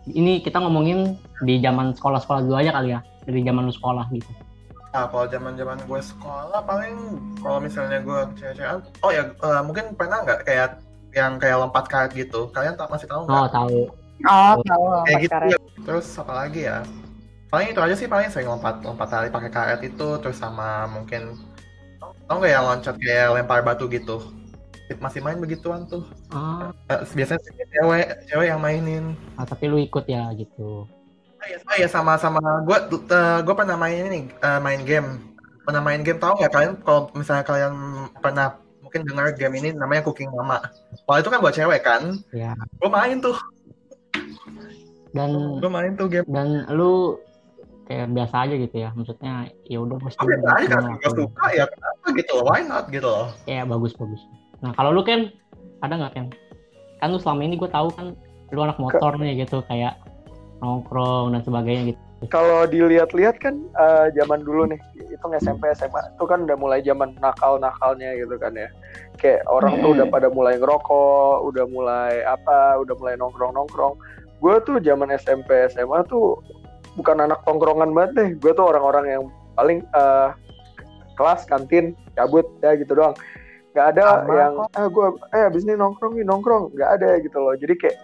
[0.08, 4.30] Ini kita ngomongin di zaman sekolah-sekolah dulu aja kali ya, dari zaman lu sekolah gitu.
[4.88, 6.96] Nah, kalau zaman zaman gue sekolah paling
[7.44, 10.80] kalau misalnya gue cewek-cewekan, oh ya eh, mungkin pernah nggak kayak
[11.12, 12.48] yang kayak lompat karet gitu?
[12.56, 13.36] Kalian tak masih tahu nggak?
[13.36, 13.80] Oh tahu.
[14.26, 15.50] Oh, tahu kayak gitu karet.
[15.52, 15.58] ya.
[15.84, 16.78] Terus apa lagi ya?
[17.48, 21.36] Paling itu aja sih paling sering lompat lompat tali pakai karet itu terus sama mungkin
[22.28, 24.20] tau nggak ya loncat kayak lempar batu gitu.
[24.96, 26.02] Masih main begituan tuh.
[26.28, 29.12] Ah, Eh, biasanya sih cewek cewek yang mainin.
[29.34, 30.88] ah, tapi lu ikut ya gitu.
[31.38, 32.78] Oh iya, oh iya sama sama gue
[33.38, 35.20] gue pernah main ini eh, main game.
[35.62, 37.72] Pernah main game tahu nggak kalian kalau misalnya kalian
[38.18, 38.46] pernah
[38.80, 40.64] mungkin dengar game ini namanya Cooking Mama.
[41.04, 42.16] Wah itu kan buat cewek kan?
[42.32, 42.56] Ya.
[42.80, 43.36] Gue main tuh,
[45.10, 46.26] Dan gue main tuh game.
[46.26, 47.16] dan lu
[47.84, 50.84] kayak biasa aja gitu ya, maksudnya ya udah mesti Oh, biasa aja kan
[51.16, 53.28] suka ya kenapa gitu loh, why not gitu loh.
[53.44, 54.20] Ya bagus bagus.
[54.62, 55.30] Nah kalau lu kan
[55.84, 56.26] ada nggak kan?
[56.98, 58.06] Kan lu selama ini gue tahu kan
[58.50, 60.00] lu anak motor nih gitu kayak
[60.58, 62.00] nongkrong dan sebagainya gitu.
[62.34, 67.14] kalau dilihat-lihat kan eh, zaman dulu nih itu SMP SMA itu kan udah mulai zaman
[67.22, 68.66] nakal-nakalnya gitu kan ya.
[69.22, 73.94] Kayak orang tuh udah pada mulai ngerokok udah mulai apa udah mulai nongkrong-nongkrong.
[74.42, 76.42] Gue tuh zaman SMP SMA tuh
[76.98, 78.30] bukan anak tongkrongan banget deh.
[78.42, 79.22] Gue tuh orang-orang yang
[79.54, 80.28] paling eh,
[81.14, 83.14] kelas kantin cabut ya gitu doang
[83.72, 86.72] nggak ada Sama yang ah gue eh abis ini nongkrong nih nongkrong.
[86.74, 87.54] Nggak ada gitu loh.
[87.54, 87.96] Jadi kayak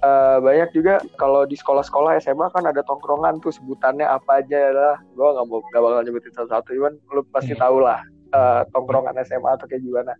[0.00, 4.96] eh, banyak juga kalau di sekolah-sekolah SMA kan ada tongkrongan tuh sebutannya apa aja lah.
[5.12, 7.62] Gue nggak mau nggak bakal nyebutin satu-satu cuman lu pasti Iya.
[7.62, 8.00] tahu lah
[8.32, 10.12] eh, tongkrongan SMA atau kayak gimana.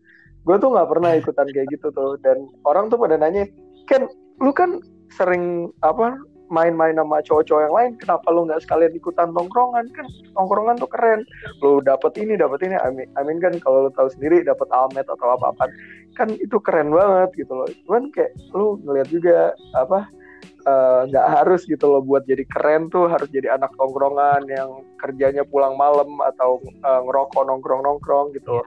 [0.45, 2.17] Gue tuh nggak pernah ikutan kayak gitu tuh.
[2.21, 3.45] Dan orang tuh pada nanya
[3.89, 4.07] Ken
[4.41, 6.17] lu kan sering apa
[6.51, 11.23] main-main sama cowok-cowok yang lain kenapa lu nggak sekalian ikutan tongkrongan kan tongkrongan tuh keren.
[11.63, 12.77] Lu dapet ini dapet ini.
[12.83, 15.65] Amin amin kan kalau lu tahu sendiri dapet almet atau apa apa
[16.19, 17.69] kan itu keren banget gitu loh.
[17.87, 20.11] Cuman kayak lu ngeliat juga apa
[20.67, 25.47] eh, nggak harus gitu loh buat jadi keren tuh harus jadi anak tongkrongan yang kerjanya
[25.47, 28.67] pulang malam atau eh, ngerokok nongkrong nongkrong gitu loh.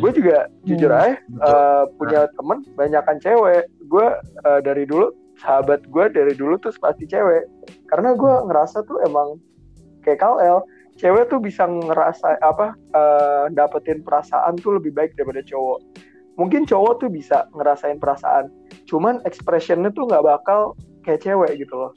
[0.00, 3.68] Gue juga jujur aja eh, punya temen banyakan cewek.
[3.86, 4.08] Gue
[4.48, 7.48] eh, dari dulu sahabat gue dari dulu tuh pasti cewek.
[7.88, 9.40] Karena gue ngerasa tuh emang
[10.04, 10.60] kayak KL
[11.00, 15.80] cewek tuh bisa ngerasa apa eh, dapetin perasaan tuh lebih baik daripada cowok.
[16.36, 18.52] Mungkin cowok tuh bisa ngerasain perasaan
[18.88, 21.92] cuman expressionnya tuh nggak bakal kayak cewek gitu loh.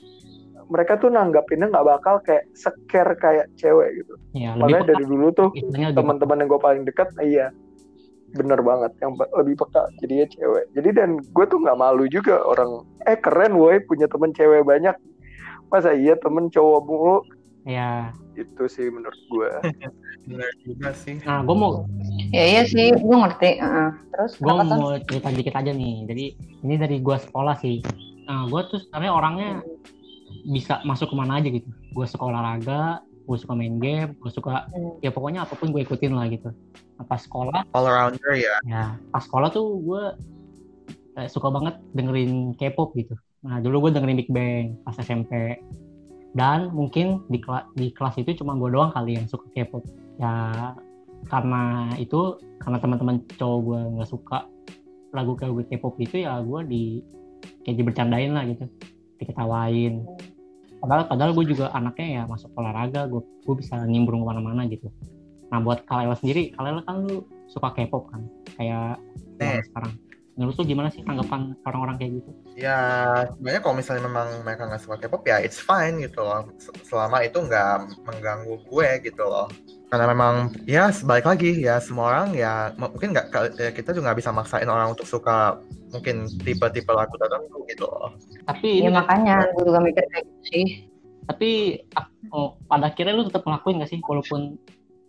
[0.71, 4.15] Mereka tuh nanggapinnya nggak bakal kayak seker kayak cewek gitu.
[4.32, 7.51] Ya, makanya dari dulu tuh teman-teman yang gue paling dekat iya
[8.33, 12.81] bener banget yang lebih peka jadinya cewek jadi dan gue tuh nggak malu juga orang
[13.05, 14.97] eh keren woi punya temen cewek banyak
[15.69, 17.17] masa iya temen cowok mulu.
[17.63, 18.11] Ya.
[18.35, 19.49] itu sih menurut gue
[20.23, 21.19] Bener juga sih.
[21.27, 21.83] Nah, gue mau
[22.31, 23.59] Ya iya sih, gue ngerti.
[23.59, 23.89] Heeh.
[24.15, 26.07] Terus gue mau cerita dikit aja nih.
[26.07, 26.25] Jadi
[26.63, 27.83] ini dari gue sekolah sih.
[28.25, 29.49] Nah, gue tuh sebenarnya orangnya
[30.47, 31.67] bisa masuk ke mana aja gitu.
[31.91, 34.97] Gue suka olahraga, gue suka main game, gue suka Hmm.
[35.03, 36.55] ya pokoknya apa pun gue ikutin lah gitu.
[36.93, 38.56] Nah, pas sekolah, All arounder ya.
[38.69, 40.03] ya pas sekolah tuh gue
[41.17, 43.17] eh, suka banget dengerin K-pop gitu.
[43.43, 45.58] Nah, dulu gue dengerin Big Bang pas SMP.
[46.34, 49.86] Dan mungkin di, kela- di kelas itu cuma gue doang kali yang suka K-pop.
[50.17, 50.34] Ya
[51.27, 54.38] karena itu karena teman-teman cowok gue nggak suka
[55.13, 56.84] lagu lagu K-pop itu ya gue di
[57.63, 58.67] kayak dibercandain lah gitu
[59.21, 60.03] diketawain
[60.84, 64.91] padahal padahal gue juga anaknya ya masuk olahraga gue gue bisa nimbrung ke mana-mana gitu
[65.53, 68.25] nah buat Kalel sendiri Kalel kan lu suka K-pop kan
[68.57, 68.97] kayak
[69.37, 69.61] Eh.
[69.61, 69.93] sekarang
[70.33, 72.77] menurut lu gimana sih tanggapan orang-orang kayak gitu Ya,
[73.33, 76.45] sebenarnya kalau misalnya memang mereka nggak suka K-pop ya it's fine gitu loh.
[76.57, 77.73] Se- Selama itu nggak
[78.05, 79.49] mengganggu gue gitu loh.
[79.89, 80.33] Karena memang
[80.65, 83.25] ya sebalik lagi ya semua orang ya mungkin nggak
[83.57, 85.57] ya, kita juga nggak bisa maksain orang untuk suka
[85.89, 88.13] mungkin tipe-tipe lagu tertentu gitu loh.
[88.45, 90.65] tapi Ya ini kan- makanya gue juga mikir kayak gitu sih.
[91.25, 91.49] tapi
[92.29, 94.57] oh, pada akhirnya lu tetap ngelakuin gak sih walaupun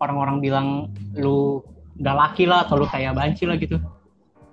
[0.05, 0.69] orang-orang bilang
[1.17, 1.65] lu
[1.97, 3.79] gak laki lah atau lu kayak banci lah gitu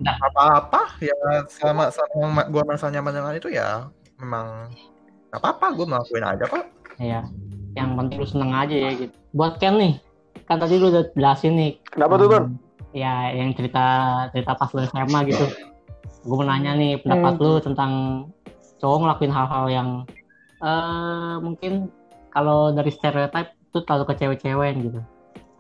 [0.02, 1.14] Apa-apa ya
[1.46, 3.86] selama selama gue merasa nyaman dengan itu ya
[4.18, 4.74] memang
[5.30, 6.66] nggak apa-apa gue melakuin aja kok.
[6.98, 7.22] ya
[7.78, 9.94] yang penting lu seneng aja ya gitu buat Ken nih
[10.44, 12.28] kan tadi lu udah jelasin nih kenapa tuh?
[12.34, 12.58] Hmm,
[12.92, 13.86] ya yang cerita
[14.34, 15.46] cerita pas lu SMA gitu
[16.22, 17.44] gue mau nanya nih pendapat Hmm.
[17.46, 17.92] lu tentang
[18.82, 19.90] cowok ngelakuin hal-hal yang
[20.62, 21.94] eh mungkin
[22.30, 25.00] kalau dari stereotype itu terlalu ke cewek-cewek gitu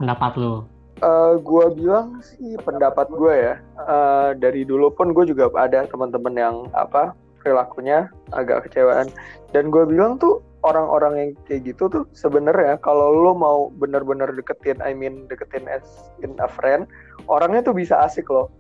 [0.02, 0.66] pendapat lu?
[1.02, 3.56] Eh, gue bilang sih pendapat gue ya.
[3.78, 9.10] Eh, dari dulu pun gue juga ada teman-teman yang apa perilakunya agak kecewaan.
[9.50, 14.78] Dan gue bilang tuh orang-orang yang kayak gitu tuh sebenarnya kalau lo mau bener-bener deketin
[14.86, 15.82] I mean deketin as
[16.22, 16.86] in a friend
[17.26, 18.54] orangnya tuh bisa asik loh.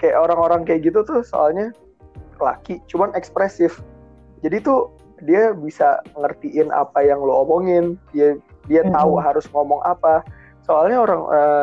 [0.00, 1.76] Kayak orang-orang kayak gitu tuh soalnya
[2.40, 3.84] laki cuman ekspresif.
[4.40, 4.88] Jadi tuh
[5.28, 8.34] dia bisa ngertiin apa yang lo omongin dia
[8.66, 10.24] dia tahu harus ngomong apa
[10.62, 11.20] soalnya orang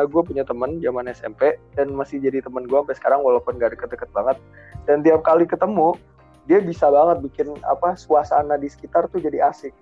[0.08, 4.12] gue punya teman zaman SMP dan masih jadi teman gue sampai sekarang walaupun gak deket-deket
[4.12, 4.36] banget.
[4.84, 5.96] Dan tiap kali ketemu
[6.48, 9.72] dia bisa banget bikin apa suasana di sekitar tuh jadi asik.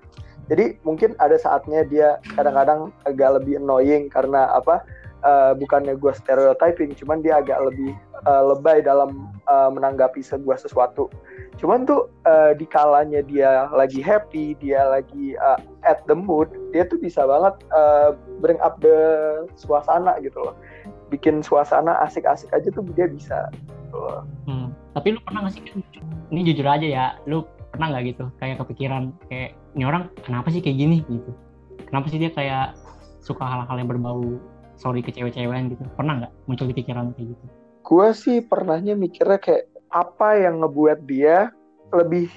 [0.49, 4.81] Jadi mungkin ada saatnya dia kadang-kadang agak lebih annoying karena apa
[5.25, 7.95] eh, bukannya gue stereotyping cuman dia agak lebih
[8.27, 11.11] eh, lebay dalam eh, menanggapi sebuah sesuatu
[11.59, 16.87] cuman tuh eh, di kalanya dia lagi happy dia lagi eh, at the mood dia
[16.87, 18.11] tuh bisa banget eh,
[18.43, 18.97] bring up the
[19.59, 20.55] suasana gitu loh
[21.09, 23.49] bikin suasana asik-asik aja tuh dia bisa
[23.89, 24.23] gitu loh.
[24.45, 24.69] Hmm.
[24.93, 25.63] Tapi lu pernah gak sih?
[26.29, 30.61] Ini jujur aja ya, lu pernah nggak gitu kayak kepikiran kayak ini orang kenapa sih
[30.61, 31.33] kayak gini gitu?
[31.89, 32.77] Kenapa sih dia kayak
[33.25, 34.41] suka hal-hal yang berbau
[34.79, 35.83] sorry ke cewek-cewekan gitu?
[35.99, 37.47] Pernah nggak muncul di pikiran kayak gitu?
[37.89, 41.49] gue sih pernahnya mikirnya kayak apa yang ngebuat dia
[41.97, 42.29] lebih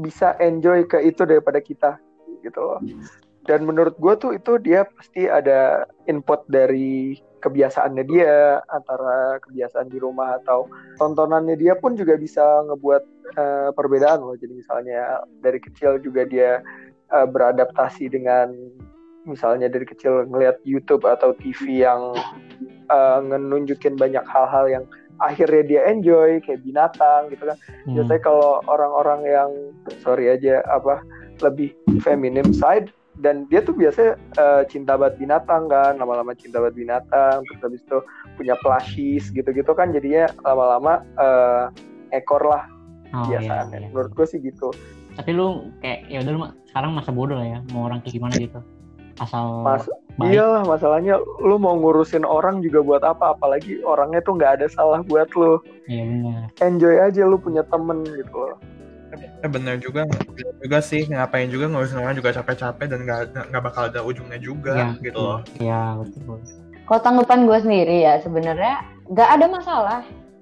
[0.00, 2.00] bisa enjoy ke itu daripada kita
[2.40, 2.80] gitu loh
[3.44, 10.00] dan menurut gue tuh itu dia pasti ada input dari kebiasaannya dia antara kebiasaan di
[10.00, 10.64] rumah atau
[10.96, 13.04] tontonannya dia pun juga bisa ngebuat
[13.36, 16.64] eh, perbedaan loh jadi misalnya dari kecil juga dia
[17.12, 18.56] eh, beradaptasi dengan
[19.24, 22.14] misalnya dari kecil ngelihat YouTube atau TV yang
[22.88, 24.84] eh, ngenunjukin banyak hal-hal yang
[25.22, 27.94] akhirnya dia enjoy kayak binatang gitu kan Hmm.
[28.00, 29.50] biasanya kalau orang-orang yang
[30.00, 31.04] sorry aja apa
[31.40, 32.88] lebih feminim side
[33.22, 37.80] dan dia tuh biasanya eh, cinta banget binatang kan lama-lama cinta banget binatang terus habis
[37.84, 37.98] itu
[38.34, 41.64] punya plushies gitu-gitu kan jadinya lama-lama eh,
[42.14, 42.64] ekor lah
[43.14, 43.88] Oh, iya, biasanya iya.
[43.94, 44.74] menurut gue sih gitu
[45.14, 48.58] Tapi lu kayak ya udah sekarang masa bodoh lah ya, mau orang kayak gimana gitu.
[49.16, 50.32] Asal Mas, baik.
[50.32, 55.00] iyalah masalahnya lu mau ngurusin orang juga buat apa apalagi orangnya tuh nggak ada salah
[55.00, 56.42] buat lu Iya benar.
[56.60, 58.58] enjoy aja lu punya temen gitu loh
[59.14, 63.62] Eh bener juga, bener juga sih ngapain juga ngurusin orang juga capek-capek dan nggak nggak
[63.62, 64.88] bakal ada ujungnya juga Iya.
[65.00, 65.38] gitu loh.
[65.54, 66.36] Iya betul.
[66.84, 70.00] Kalau tanggapan gue sendiri ya sebenarnya nggak ada masalah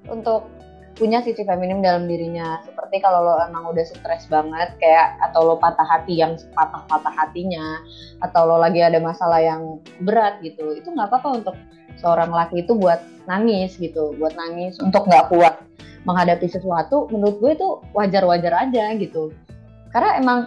[0.08, 0.48] untuk
[0.94, 2.64] punya sisi feminim dalam dirinya.
[2.92, 7.80] Seperti kalau lo emang udah stres banget kayak atau lo patah hati yang patah-patah hatinya
[8.20, 11.56] atau lo lagi ada masalah yang berat gitu, itu nggak apa-apa untuk
[11.96, 15.64] seorang laki itu buat nangis gitu, buat nangis untuk nggak kuat
[16.04, 17.08] menghadapi sesuatu.
[17.08, 19.32] Menurut gue itu wajar-wajar aja gitu.
[19.88, 20.38] Karena emang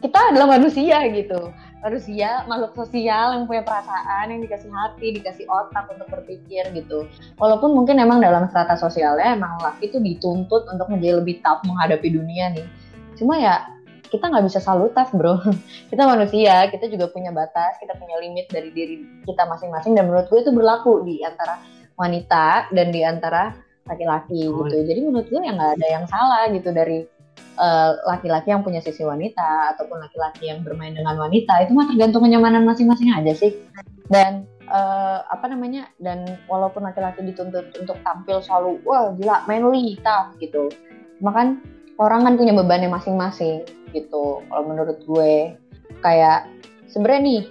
[0.00, 5.90] kita adalah manusia gitu manusia makhluk sosial yang punya perasaan yang dikasih hati dikasih otak
[5.90, 7.10] untuk berpikir gitu.
[7.42, 12.08] Walaupun mungkin emang dalam strata sosialnya emang laki itu dituntut untuk menjadi lebih tough menghadapi
[12.14, 12.66] dunia nih.
[13.18, 13.66] Cuma ya
[14.14, 15.42] kita nggak bisa selalu tough bro.
[15.90, 18.96] Kita manusia kita juga punya batas kita punya limit dari diri
[19.28, 21.60] kita masing-masing dan menurut gue itu berlaku di antara
[22.00, 23.52] wanita dan di antara
[23.84, 24.70] laki-laki Betul.
[24.70, 24.76] gitu.
[24.88, 27.04] Jadi menurut gue ya nggak ada yang salah gitu dari
[27.56, 32.24] eh, laki-laki yang punya sisi wanita ataupun laki-laki yang bermain dengan wanita itu mah tergantung
[32.24, 33.52] kenyamanan masing-masing aja sih.
[34.08, 40.32] Dan eh, apa namanya dan walaupun laki-laki dituntut untuk tampil selalu wah gila manly tough
[40.40, 40.72] gitu.
[41.20, 41.48] Cuma kan
[42.00, 45.56] orang kan punya bebannya masing-masing gitu kalau menurut gue.
[46.00, 46.48] Kayak
[46.88, 47.42] sebenarnya nih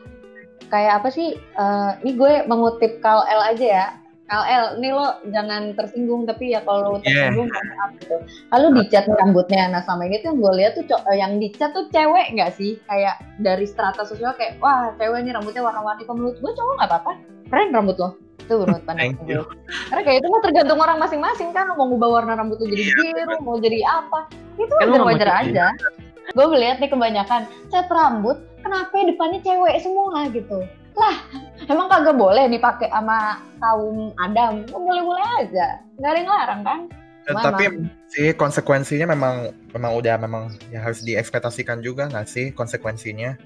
[0.71, 3.87] kayak apa sih eh, ini gue mengutip Kal L aja ya
[4.31, 4.65] Kal L.
[4.79, 7.27] Ini lo jangan tersinggung tapi ya kalau Yeah.
[7.35, 8.15] tersinggung mohon maaf gitu.
[8.47, 9.63] Kalau dicat rambutnya.
[9.67, 12.79] Nah sama ini tuh yang gue lihat tuh eh, yang dicat tuh cewek nggak sih?
[12.87, 16.89] Kayak dari strata sosial kayak wah cewek nih rambutnya warna-warni kalau menurut gue cowok nggak
[16.95, 17.11] apa-apa.
[17.51, 18.09] Keren rambut lo.
[18.39, 19.43] Itu menurut pandangan Thank gue.
[19.91, 21.67] karena kayak itu mah tergantung orang masing-masing kan.
[21.75, 24.31] Mau ngubah warna rambut lo jadi biru mau jadi apa.
[24.55, 25.67] Itu Kan wajar-wajar mau aja.
[26.31, 30.23] gue melihat nih kebanyakan cat rambut kenapa depannya cewek semua?
[30.31, 30.63] Gitu
[30.95, 31.15] lah
[31.67, 36.79] emang kagak boleh dipakai sama kaum Adam boleh boleh aja nggak ada yang larang kan
[37.29, 37.65] tapi
[38.09, 43.37] sih konsekuensinya memang memang udah memang ya harus diekspektasikan juga nggak sih konsekuensinya?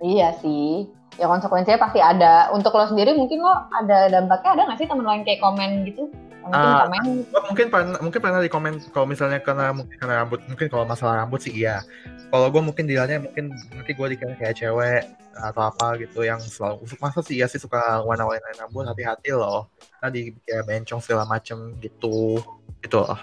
[0.00, 0.88] Iya sih.
[1.18, 2.48] Ya konsekuensinya pasti ada.
[2.54, 5.84] Untuk lo sendiri mungkin lo ada dampaknya ada nggak sih temen lo yang kayak komen
[5.84, 6.08] gitu?
[6.48, 7.02] Mungkin komen.
[7.36, 10.84] Oh, mungkin pernah mungkin pernah di komen kalau misalnya karena mungkin karena rambut mungkin kalau
[10.88, 11.84] masalah rambut sih iya.
[12.28, 15.02] Kalau gue mungkin dilihatnya mungkin nanti gue dikira kayak cewek
[15.38, 19.68] atau apa gitu yang selalu masa sih iya sih suka warna-warnain rambut hati-hati loh.
[20.00, 22.40] Tadi kayak bencong segala macem gitu
[22.80, 23.20] gitu loh.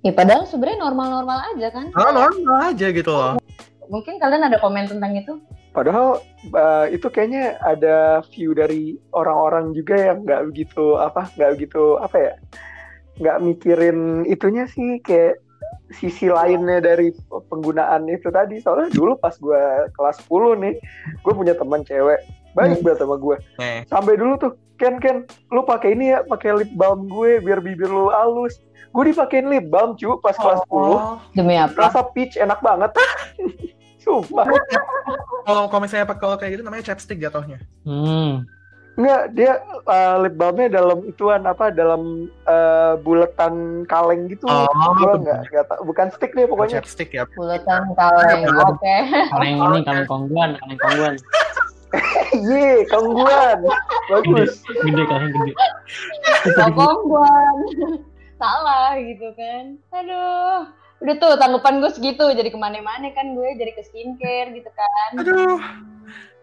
[0.00, 1.92] Ya padahal sebenarnya normal-normal aja kan.
[1.92, 3.36] Ah, normal aja gitu loh.
[3.90, 5.40] Mungkin kalian ada komen tentang itu?
[5.70, 6.18] Padahal
[6.50, 12.16] uh, itu kayaknya ada view dari orang-orang juga yang nggak begitu apa nggak begitu apa
[12.18, 12.34] ya
[13.20, 15.38] nggak mikirin itunya sih kayak
[15.90, 17.14] sisi lainnya dari
[17.46, 18.58] penggunaan itu tadi.
[18.58, 20.74] Soalnya dulu pas gue kelas 10 nih
[21.16, 22.18] gue punya teman cewek
[22.50, 23.86] baik banget sama gue Nih.
[23.86, 27.86] sampai dulu tuh Ken Ken lu pakai ini ya pakai lip balm gue biar bibir
[27.86, 28.58] lu halus.
[28.90, 31.78] Gue dipakein lip balm cu pas kelas 10 Oh, Demi apa?
[31.78, 32.90] rasa peach enak banget
[34.00, 34.46] sumpah
[35.46, 37.58] kalau kalau misalnya pakai kalau kayak gitu namanya chapstick jatuhnya.
[37.84, 38.44] Hmm.
[39.00, 39.52] Enggak, dia
[39.88, 44.44] uh, lip balmnya dalam ituan apa dalam uh, buletan kaleng gitu.
[44.44, 44.68] Oh,
[45.00, 46.84] Gua enggak enggak tahu, bukan stick deh pokoknya.
[46.84, 47.24] chapstick ya.
[47.32, 48.44] Buletan kaleng.
[48.60, 48.96] Oke.
[49.32, 51.14] Kaleng ini kaleng kongguan, kaleng kongguan.
[52.50, 53.58] Ye, kongguan.
[54.12, 54.60] Bagus.
[54.68, 55.52] Gede kaleng gede.
[56.60, 57.56] Kokongguan.
[58.36, 59.64] Salah gitu kan.
[59.96, 60.79] Aduh.
[61.00, 62.24] Udah tuh tanggapan gue segitu.
[62.32, 65.10] Jadi ke mana-mana kan gue jadi ke skincare gitu kan.
[65.20, 65.58] Aduh.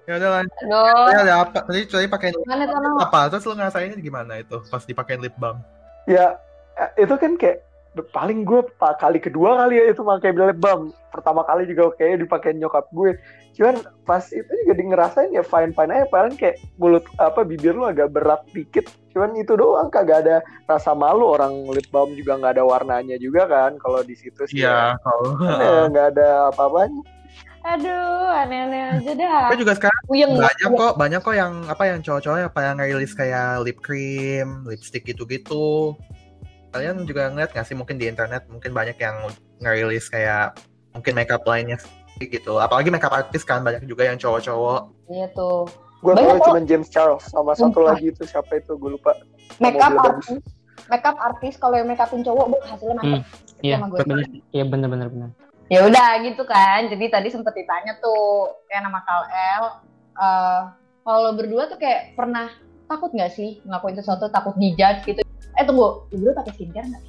[0.07, 0.41] Ya udah lah.
[0.43, 1.05] Aduh.
[1.11, 1.59] Tadi ada apa?
[1.67, 2.63] Tadi tadi pakai Gimana
[3.01, 3.19] apa?
[3.29, 5.61] Terus lu ngerasainnya gimana itu pas dipakein lip balm?
[6.07, 6.39] Ya,
[6.79, 7.67] eh, itu kan kayak
[8.12, 10.89] paling gue pak kali kedua kali ya itu pakai lip balm.
[11.10, 13.17] Pertama kali juga kayaknya dipakein nyokap gue.
[13.57, 13.73] Cuman
[14.05, 17.89] pas itu juga di ngerasain ya fine fine aja paling kayak mulut apa bibir lu
[17.89, 18.86] agak berat dikit.
[19.12, 20.38] Cuman itu doang kagak ada
[20.69, 24.62] rasa malu orang lip balm juga nggak ada warnanya juga kan kalau di situ sih.
[24.62, 24.93] ya.
[24.93, 25.25] Iya, kalau
[25.57, 27.01] Eh, nggak ada apa-apanya.
[27.67, 29.51] Aduh, aneh-aneh aja dah.
[29.51, 30.39] Tapi juga sekarang Puyeng.
[30.39, 35.03] banyak kok, banyak kok yang apa yang cowok-cowok yang pada ngerilis kayak lip cream, lipstick
[35.03, 35.91] gitu-gitu.
[36.71, 39.15] Kalian juga ngeliat nggak sih mungkin di internet mungkin banyak yang
[39.63, 40.60] ngerilis kayak
[40.91, 41.77] mungkin makeup lainnya
[42.19, 42.58] gitu.
[42.58, 44.82] Apalagi makeup artis kan banyak juga yang cowok-cowok.
[45.10, 45.69] Iya tuh.
[46.01, 46.45] Gue tahu kok.
[46.53, 47.93] cuma James Charles sama satu Sumpah.
[47.93, 49.17] lagi itu siapa itu gue lupa.
[49.58, 50.41] Makeup artis.
[50.88, 53.23] Makeup artis kalau yang makeupin cowok, bu, hasilnya mantap.
[53.65, 53.97] Iya, Sama gue.
[54.06, 54.17] bener.
[54.53, 55.30] Iya bener bener bener.
[55.67, 56.86] Ya udah gitu kan.
[56.88, 59.63] Jadi tadi sempet ditanya tuh kayak nama Kal El.
[60.17, 60.62] eh,
[61.03, 62.49] kalau berdua tuh kayak pernah
[62.88, 65.21] takut nggak sih ngelakuin sesuatu takut dijudge gitu?
[65.57, 67.03] Eh tunggu, lu berdua pakai skincare nggak?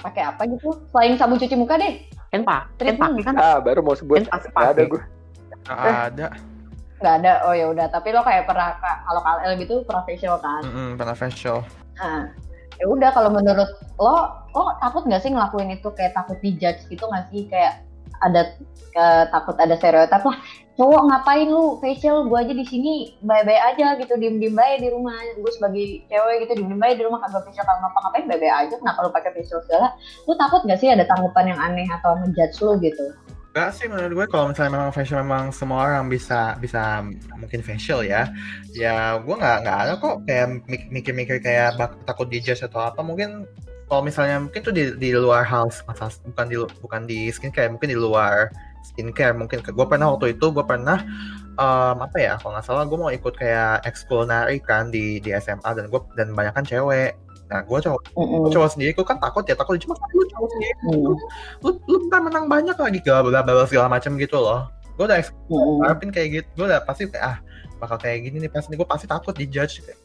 [0.00, 0.68] Pakai apa gitu?
[0.88, 2.08] Selain sabun cuci muka deh.
[2.28, 3.34] Kan pak, kan pakai kan?
[3.36, 4.24] Ah, baru mau sebut.
[4.24, 5.02] Nggak ada gue.
[5.64, 5.96] Nggak Eh.
[6.08, 6.26] ada.
[6.98, 7.32] Nggak ada.
[7.44, 7.86] Oh ya udah.
[7.92, 10.62] Tapi lo kayak pernah kalau Kal El gitu profesional kan?
[10.64, 11.60] Mm-mm, pernah facial.
[11.98, 12.30] Nah,
[12.78, 14.16] ya udah kalau menurut lo,
[14.54, 17.82] lo takut nggak sih ngelakuin itu kayak takut dijudge gitu nggak sih kayak
[18.22, 18.54] ada
[18.94, 20.38] eh, takut ada stereotip lah
[20.78, 21.82] cowok ngapain lu?
[21.82, 24.14] Facial gue aja di sini bye-bye aja gitu.
[24.14, 25.18] Diem-diem baik di rumah.
[25.36, 28.74] Gue sebagai cewek gitu diem-diem baik di rumah kagak facial kagak ngapa-ngapain bye-bye aja?
[28.78, 29.92] Kenapa lu pakai facial segala?
[30.30, 33.04] Lu takut gak sih ada tanggapan yang aneh atau ngejudge lu gitu?
[33.58, 37.02] Enggak sih menurut gue kalau misalnya memang facial memang semua orang bisa bisa
[37.34, 38.30] mungkin facial ya.
[38.70, 43.02] Ya gue nggak nggak ada kok kayak mik- mikir-mikir kayak bak- takut dijudge atau apa.
[43.02, 43.50] Mungkin
[43.88, 45.72] kalau misalnya mungkin tuh di, di luar hal
[46.28, 50.64] bukan di bukan di skincare mungkin di luar skincare mungkin gue pernah waktu itu gue
[50.64, 51.02] pernah
[51.58, 55.34] em, apa ya kalau nggak salah gue mau ikut kayak ekskul nari kan di di
[55.38, 57.18] SMA dan gue dan banyak kan cewek.
[57.48, 58.52] Nah gue cowok Mm-mm.
[58.52, 59.74] cowok sendiri gue kan takut ya takut.
[59.80, 61.14] Cuma kan lu cowok sendiri Mm.
[61.64, 64.70] lu lu ntar menang banyak lagi gak bla bla segala macam gitu loh.
[64.98, 65.18] Gue udah
[65.86, 67.36] harapin kayak gitu gue udah pasti kayak ah
[67.78, 69.98] bakal kayak gini nih pasti gue pasti takut di judge kayak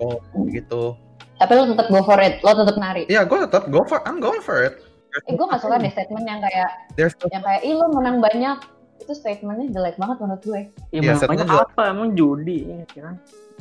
[0.00, 0.20] oh
[0.52, 0.96] gitu?
[1.38, 3.06] Tapi lu tetap go for it lo tetap nari?
[3.08, 4.87] Ya gue tetap go for I'm going for it
[5.20, 8.56] eh, gue gak suka deh statement yang kayak there's yang kayak ih lo menang banyak
[8.98, 12.58] itu statementnya jelek banget menurut gue Ya, Iya, banyak setnya banyak juga- apa emang judi
[12.64, 13.14] ya kan?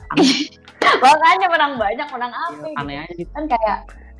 [0.99, 2.79] makanya menang banyak menang apa Ya, gitu.
[2.79, 3.31] aneh aja gitu.
[3.31, 3.77] kan kayak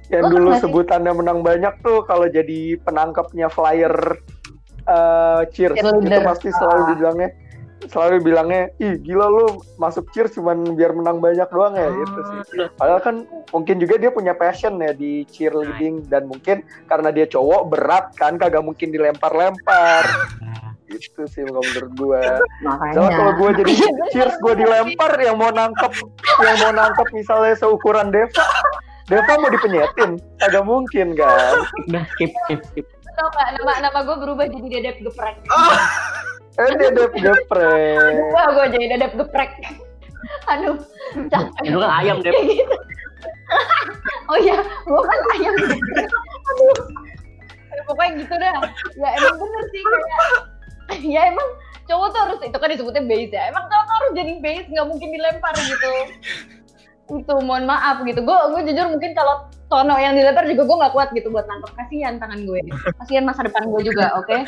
[0.08, 3.92] Yang dulu sebutannya menang banyak tuh kalau jadi penangkapnya flyer
[4.86, 6.88] eh cheers itu pasti selalu Ah.
[6.90, 7.30] dibilangnya
[7.86, 12.40] selalu bilangnya ih gila lu masuk cheers cuman biar menang banyak doang ya gitu sih.
[12.74, 13.16] Padahal kan
[13.54, 18.42] mungkin juga dia punya passion ya di cheerleading dan mungkin karena dia cowok berat kan
[18.42, 20.04] kagak mungkin dilempar-lempar.
[20.42, 22.24] Nah, Itu sih kalau menurut gue.
[22.66, 23.74] makanya Soalnya kalau gue jadi
[24.10, 25.92] cheers gue dilempar yang mau nangkep
[26.42, 28.46] yang mau nangkep misalnya seukuran Deva,
[29.06, 31.68] Deva mau dipenyetin, agak mungkin kan.
[31.92, 32.86] udah skip skip skip.
[33.18, 35.36] tau gak nama nama gue berubah jadi dedep geprek
[36.58, 38.14] Eh dedep geprek.
[38.34, 39.52] Wah, gue jadi dedep geprek.
[40.50, 40.82] Aduh,
[41.30, 41.62] capek.
[41.70, 42.34] Itu kan ayam deh.
[42.50, 42.78] Gitu.
[44.28, 46.10] oh iya, gue kan ayam geprek.
[46.50, 46.78] Aduh.
[47.78, 48.58] Ya, pokoknya gitu dah.
[48.98, 50.22] Ya emang bener sih kayak.
[51.06, 51.48] Ya emang
[51.86, 53.44] cowok tuh harus itu kan disebutnya base ya.
[53.54, 55.92] Emang cowok tuh harus jadi base, nggak mungkin dilempar gitu.
[57.08, 58.20] itu mohon maaf gitu.
[58.20, 61.72] Gue gue jujur mungkin kalau Tono yang dilempar juga gue nggak kuat gitu buat nangkep
[61.78, 62.60] kasihan tangan gue.
[63.00, 64.44] Kasihan masa depan gue juga, oke?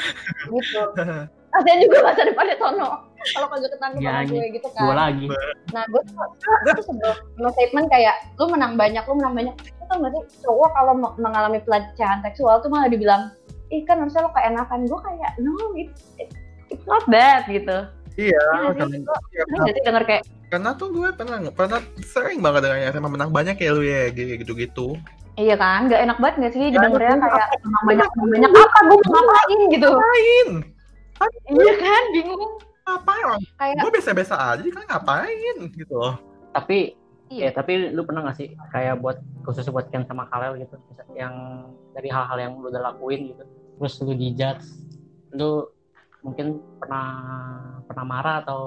[0.50, 0.84] Gitu.
[1.50, 2.90] Kasihan juga masa depannya Tono.
[3.20, 4.84] Kalau kagak ketangkep Ya, sama gue gitu kan.
[4.86, 5.26] Dua lagi.
[5.70, 6.16] Nah, gue tuh,
[6.64, 9.56] gue tuh sebel sama statement kayak, lu menang banyak, lu menang banyak.
[9.86, 13.34] Tau gak sih, cowok kalau me- mengalami pelecehan seksual tuh malah dibilang,
[13.70, 14.86] ih kan harusnya lo keenakan.
[14.86, 16.36] Gue kayak, no, it's, it's,
[16.70, 17.90] it's not bad gitu.
[18.16, 21.80] iya Iya karena, sih, gue iya, gak sih denger kayak, karena tuh gue pernah pernah
[22.04, 24.88] sering banget dengannya SMA menang banyak ya lu ya gitu gitu
[25.36, 28.52] iya kan, gak enak banget gak sih Ya, didengernya itu kayak, menang banyak, menang banyak
[28.60, 29.90] apa, gue mau ngapain gitu.
[29.96, 30.48] ngapain
[31.46, 32.54] Iya kan, bingung.
[32.82, 36.16] ngapain orang Kayak, gue biasa-biasa aja jadi kalian ngapain gitu loh
[36.52, 36.98] Tapi
[37.30, 37.46] Iya.
[37.46, 40.82] ya tapi lu pernah gak sih kayak buat khusus buat Ken sama Kalel gitu
[41.14, 41.34] yang
[41.92, 43.46] dari hal-hal yang lu udah lakuin gitu
[43.78, 44.66] terus lu dijudge
[45.32, 45.70] lu
[46.20, 47.06] mungkin pernah
[47.86, 48.62] pernah marah atau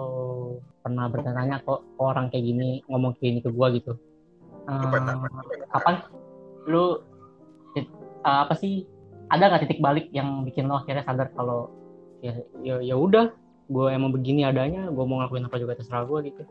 [0.79, 3.99] pernah bertanya kok kok orang kayak gini ngomong kayak gini ke gua gitu
[4.63, 5.67] Gue Eh, pernah, pernah, pernah.
[5.69, 5.95] kapan
[6.65, 6.85] lu
[7.75, 7.85] eh,
[8.23, 8.87] apa sih
[9.27, 11.67] ada nggak titik balik yang bikin lo akhirnya sadar kalau
[12.23, 12.33] ya
[12.63, 13.35] ya ya udah.
[13.67, 16.43] Gue emang begini adanya gue mau ngelakuin apa juga terserah gue gitu.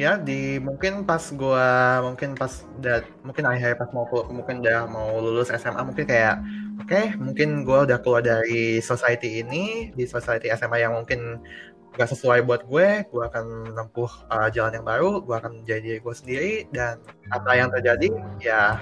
[0.00, 5.20] Ya di mungkin pas gua mungkin pas udah mungkin akhir pas mau mungkin udah mau
[5.20, 6.40] lulus SMA mungkin kayak
[6.80, 11.44] oke mungkin gua udah keluar dari society ini di society SMA yang mungkin
[11.92, 16.14] gak sesuai buat gue gua akan menempuh uh, jalan yang baru gua akan jadi gue
[16.16, 16.96] sendiri dan
[17.28, 18.08] apa yang terjadi
[18.40, 18.80] ya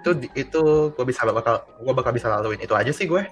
[0.00, 3.28] itu itu gue bisa bakal gue bakal bisa laluin itu aja sih gue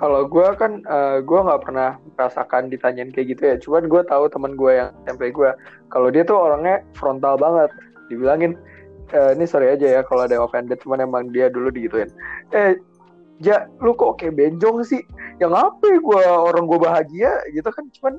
[0.00, 3.56] Kalau gue kan, eh, gue nggak pernah merasakan ditanyain kayak gitu ya.
[3.60, 5.52] Cuman gue tahu teman gue yang SMP gue,
[5.92, 7.68] kalau dia tuh orangnya frontal banget.
[8.08, 8.56] Dibilangin,
[9.12, 12.08] eh, ini sorry aja ya kalau ada yang offended, cuman emang dia dulu digituin.
[12.56, 12.80] Eh,
[13.40, 15.00] Ja, lu kok kayak benjong sih?
[15.40, 17.88] Yang apa ya gue orang gue bahagia gitu kan?
[17.96, 18.14] Cuman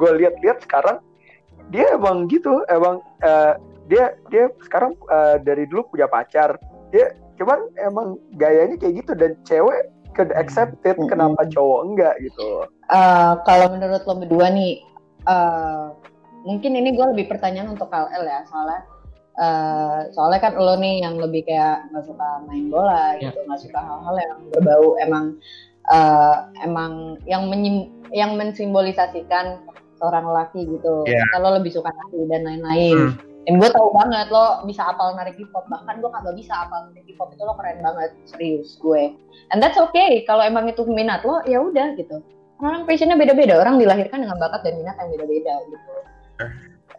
[0.00, 1.04] gue lihat-lihat sekarang
[1.68, 3.60] dia emang gitu, emang eh,
[3.92, 6.56] dia dia sekarang eh, dari dulu punya pacar.
[6.96, 9.84] Dia cuman emang gayanya kayak gitu dan cewek
[10.14, 12.64] could accept it, kenapa cowok enggak gitu.
[12.88, 14.80] Eh, kalau menurut lo berdua nih,
[15.26, 15.84] eh,
[16.46, 18.80] mungkin ini gue lebih pertanyaan untuk KL ya, soalnya
[19.34, 23.34] eh, soalnya kan lo nih yang lebih kayak nggak suka main bola Ya.
[23.34, 25.24] gitu, nggak suka hal-hal yang berbau emang
[25.90, 29.66] eh, emang yang menyim- yang mensimbolisasikan
[29.98, 31.02] seorang lelaki gitu.
[31.10, 31.26] Ya.
[31.34, 32.98] Kalau lebih suka nari dan lain-lain.
[33.10, 33.33] Hmm.
[33.44, 36.88] Dan gue tahu banget lo bisa apal narik hip hop, bahkan gue kagak bisa apal
[36.90, 39.12] narik hip hop itu lo keren banget, serius gue.
[39.52, 42.24] And that's okay, kalau emang itu minat lo ya udah gitu.
[42.64, 45.92] Orang passionnya beda-beda, orang dilahirkan dengan bakat dan minat yang beda-beda gitu.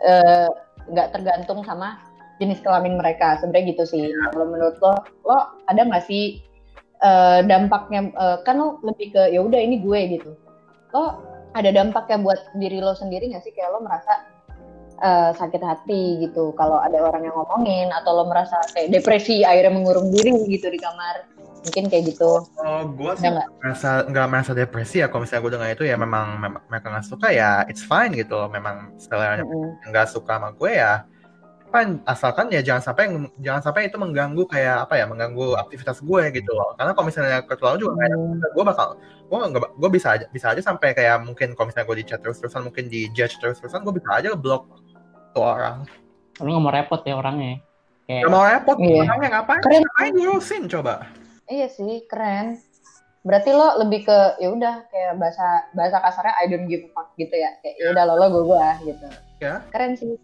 [0.06, 0.50] Eh,
[0.94, 1.98] nggak tergantung sama
[2.38, 4.04] jenis kelamin mereka, sebenarnya gitu sih.
[4.12, 4.94] Nah, kalau menurut lo,
[5.26, 6.46] lo ada nggak sih
[7.02, 10.32] eh, dampaknya eh, kan lo lebih ke ya udah ini gue gitu
[10.96, 11.20] lo
[11.56, 14.24] ada dampaknya buat diri lo sendiri nggak sih kayak lo merasa
[15.06, 19.74] eh, sakit hati gitu kalau ada orang yang ngomongin atau lo merasa kayak depresi akhirnya
[19.78, 21.30] mengurung diri gitu di kamar
[21.66, 23.50] mungkin kayak gitu Oh, gue sih nggak?
[23.62, 25.10] merasa nggak merasa depresi ya.
[25.10, 28.38] Kalau misalnya gue dengar itu ya memang, memang mereka nggak suka ya, it's fine gitu.
[28.50, 29.74] Memang seleranya Mm-mm.
[29.90, 31.10] nggak suka sama gue ya,
[31.74, 32.02] fine.
[32.06, 33.04] Asalkan ya jangan sampai
[33.42, 36.70] jangan sampai itu mengganggu kayak apa ya, mengganggu aktivitas gue gitu loh.
[36.78, 38.18] Karena kalau misalnya keterlaluan juga kayak
[38.54, 38.88] gue bakal
[39.26, 42.22] gue nggak gue bisa aja bisa aja sampai kayak mungkin kalau misalnya gue di chat
[42.22, 44.85] terus terusan mungkin di judge terus terusan gue bisa aja blok
[45.36, 45.84] tuh orang.
[46.40, 47.60] Lu nggak mau repot ya orangnya.
[48.08, 49.02] Kayak Gak mau repot Iya.
[49.04, 49.60] orangnya ngapain?
[49.60, 49.82] Keren.
[49.84, 50.94] Ngapain diurusin coba?
[51.52, 52.56] Iya sih, keren.
[53.26, 57.12] Berarti lo lebih ke ya udah kayak bahasa bahasa kasarnya I don't give a fuck
[57.18, 57.52] gitu ya.
[57.60, 59.08] Kayak ya udah lo lo gue gue gitu.
[59.42, 59.60] Ya.
[59.74, 60.16] Keren sih.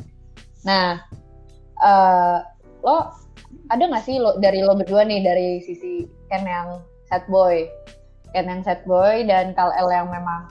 [0.64, 1.02] Nah,
[1.82, 2.38] eh
[2.86, 2.98] lo
[3.68, 6.78] ada nggak sih lo dari lo berdua nih dari sisi Ken yang
[7.10, 7.66] sad boy,
[8.32, 10.48] Ken yang sad boy dan Kal El yang memang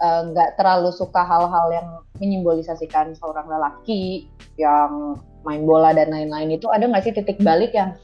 [0.00, 1.88] eh, nggak terlalu suka hal-hal yang
[2.18, 6.56] menyimbolisasikan seorang lelaki yang main bola dan lain-lain.
[6.56, 7.94] Itu ada nggak sih titik balik yang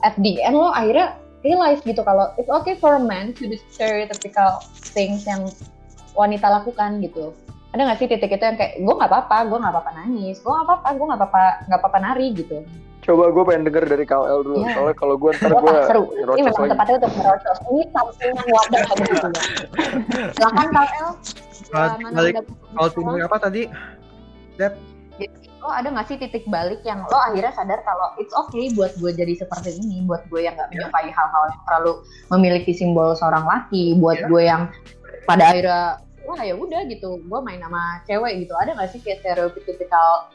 [0.00, 3.56] at the end lo akhirnya realize gitu kalau it's okay for a man to do
[3.72, 4.60] stereotypical
[4.92, 5.48] things yang
[6.12, 7.32] wanita lakukan gitu.
[7.70, 10.50] Ada nggak sih titik itu yang kayak gue nggak apa-apa gue nggak apa-apa nangis gue
[10.50, 12.66] nggak apa-apa gue nggak apa-apa nggak apa-apa nari gitu
[13.00, 14.60] Coba gue pengen denger dari KL dulu.
[14.60, 14.76] Iya.
[14.76, 16.02] Soalnya kalau gue ntar gue seru
[16.36, 16.72] ini memang lagi.
[16.76, 19.28] tempatnya untuk merocos ini samping yang wadah kayak gitu
[20.36, 21.08] silakan KL
[22.76, 23.62] Kalau tidur apa tadi?
[25.60, 29.12] lo ada nggak sih titik balik yang lo akhirnya sadar kalau it's okay buat gue
[29.12, 31.92] jadi seperti ini, buat gue yang nggak menyukai hal-hal yang terlalu
[32.32, 34.28] memiliki simbol seorang laki, buat Iya.
[34.32, 34.62] gue yang
[35.28, 39.20] pada akhirnya wah ya udah gitu, gue main sama cewek gitu, ada nggak sih kayak
[39.20, 40.32] stereotipikal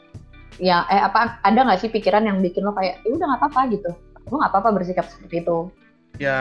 [0.56, 3.60] ya eh apa ada nggak sih pikiran yang bikin lo kayak ya udah nggak apa-apa
[3.72, 3.90] gitu,
[4.28, 5.58] lo nggak apa-apa bersikap seperti itu.
[6.16, 6.40] Ya,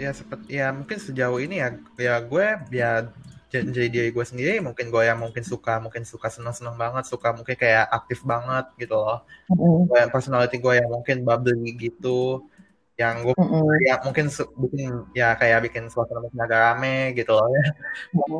[0.00, 3.12] ya seperti ya mungkin sejauh ini ya, ya gue ya
[3.52, 4.56] jadi diri gue sendiri.
[4.64, 8.96] Mungkin gue yang mungkin suka, mungkin suka seneng-seneng banget, suka mungkin kayak aktif banget gitu
[8.96, 9.20] loh.
[9.52, 12.48] Gue personality gue yang mungkin bubbly gitu,
[12.96, 13.36] yang gue
[13.84, 17.64] ya mungkin bikin ya kayak bikin suasana mungkin agak rame gitu loh ya,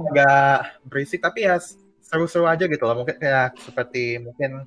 [0.09, 1.61] agak berisik tapi ya
[2.01, 3.05] seru-seru aja gitu loh.
[3.05, 4.65] Mungkin kayak seperti mungkin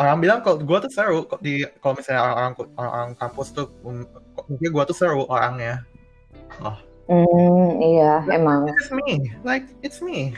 [0.00, 4.04] orang bilang kalau gue tuh seru kok di kalau misalnya orang-orang orang kampus tuh mm,
[4.48, 5.84] mungkin gue tuh seru orangnya.
[7.10, 8.64] Hmm, iya emang.
[8.70, 10.32] It's me, like it's me,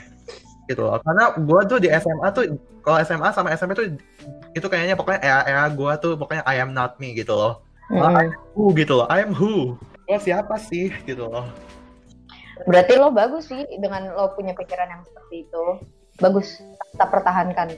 [0.67, 0.99] gitu loh.
[1.05, 3.87] Karena gue tuh di SMA tuh, kalau SMA sama SMP tuh
[4.51, 7.63] itu kayaknya pokoknya era, era gue tuh pokoknya I am not me gitu loh.
[7.93, 8.33] Mm-mm.
[8.57, 9.77] Who gitu loh, I am who.
[10.09, 11.47] Gue siapa sih gitu loh.
[12.67, 15.65] Berarti lo bagus sih dengan lo punya pikiran yang seperti itu.
[16.19, 16.61] Bagus,
[16.93, 17.73] kita pertahankan.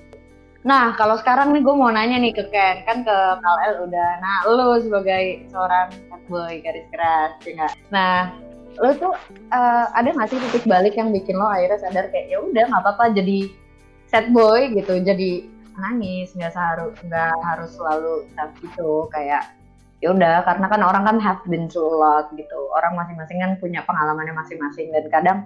[0.66, 4.12] Nah, kalau sekarang nih gue mau nanya nih ke Ken, kan ke KL udah.
[4.18, 5.94] Nah, lo sebagai seorang
[6.26, 7.70] boy garis keras, ya?
[7.94, 8.34] Nah,
[8.82, 9.14] lo tuh
[9.54, 12.82] eh, ada nggak sih titik balik yang bikin lo akhirnya sadar kayak ya udah nggak
[12.82, 13.48] apa-apa jadi
[14.10, 15.46] sad boy gitu, jadi
[15.78, 19.06] nangis nggak harus nggak harus selalu tough gitu.
[19.14, 19.54] Kayak
[20.02, 22.58] ya udah karena kan orang kan have been through a lot gitu.
[22.74, 24.90] Orang masing-masing kan punya pengalamannya masing-masing.
[24.90, 25.46] Dan kadang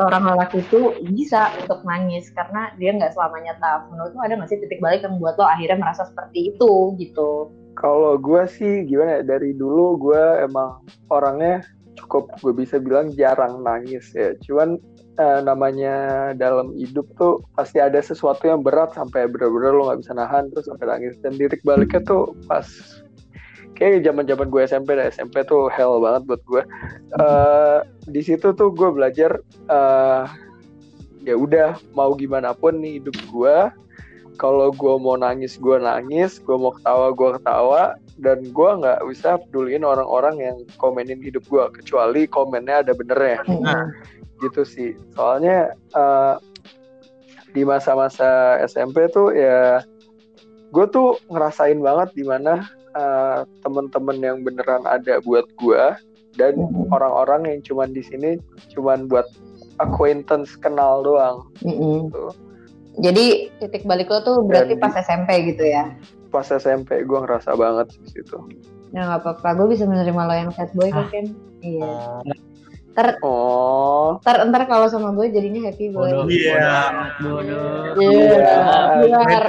[0.00, 4.48] seorang lelaki itu bisa untuk nangis karena dia nggak selamanya tough menurut lo ada nggak
[4.48, 9.20] sih titik balik yang buat lo akhirnya merasa seperti itu gitu Kalau gue sih gimana
[9.20, 11.64] ya, dari dulu gue emang orangnya
[11.96, 14.36] cukup gue bisa bilang jarang nangis ya.
[14.44, 14.76] Cuman
[15.16, 15.96] eh, namanya
[16.36, 20.68] dalam hidup tuh pasti ada sesuatu yang berat sampai bener-bener lo nggak bisa nahan terus
[20.68, 21.16] sampai nangis.
[21.24, 22.66] Dan titik baliknya tuh pas
[23.80, 26.62] kayak zaman zaman gue SMP dan SMP tuh hell banget buat gue.
[27.16, 27.78] Eh,
[28.12, 29.40] di situ tuh gue belajar
[29.72, 30.24] eh,
[31.24, 33.56] ya udah mau gimana pun nih hidup gue
[34.36, 37.82] kalau gue mau nangis gue nangis gue mau ketawa gue ketawa
[38.20, 43.40] dan gue nggak bisa peduliin orang-orang yang komenin hidup gue kecuali komennya ada benernya.
[44.44, 44.92] Gitu sih.
[45.16, 46.36] Soalnya eh,
[47.56, 49.80] di masa-masa SMP tuh ya
[50.70, 52.62] gue tuh ngerasain banget di mana
[52.96, 55.84] eh, temen-temen yang beneran ada buat gue
[56.38, 56.54] dan
[56.94, 58.38] orang-orang yang cuman di sini
[58.72, 59.26] cuman buat
[59.82, 61.48] acquaintance kenal doang.
[61.64, 62.08] Mm-mm.
[62.10, 62.24] gitu.
[63.00, 63.26] jadi
[63.62, 65.94] titik balik lo tuh berarti Dan pas SMP gitu ya?
[66.30, 68.38] Pas SMP gue ngerasa banget di situ.
[68.90, 69.48] Ya nggak apa-apa.
[69.54, 71.26] Gue bisa menerima lo yang sad boy kok Ken?
[71.62, 71.86] Iya.
[71.86, 72.20] Oh,
[73.00, 76.28] ntar oh ntar ntar kalau sama gue jadinya happy boy bodoh.
[76.28, 76.68] Iya.
[77.16, 77.96] Bodoh.
[77.96, 78.44] Iya,
[79.00, 79.40] Iya.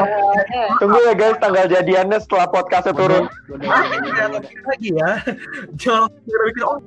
[0.79, 3.25] tunggu ya guys tanggal jadiannya setelah podcastnya turun
[4.09, 5.09] jangan lagi ya.
[5.75, 6.77] Jangan jangan bikin oh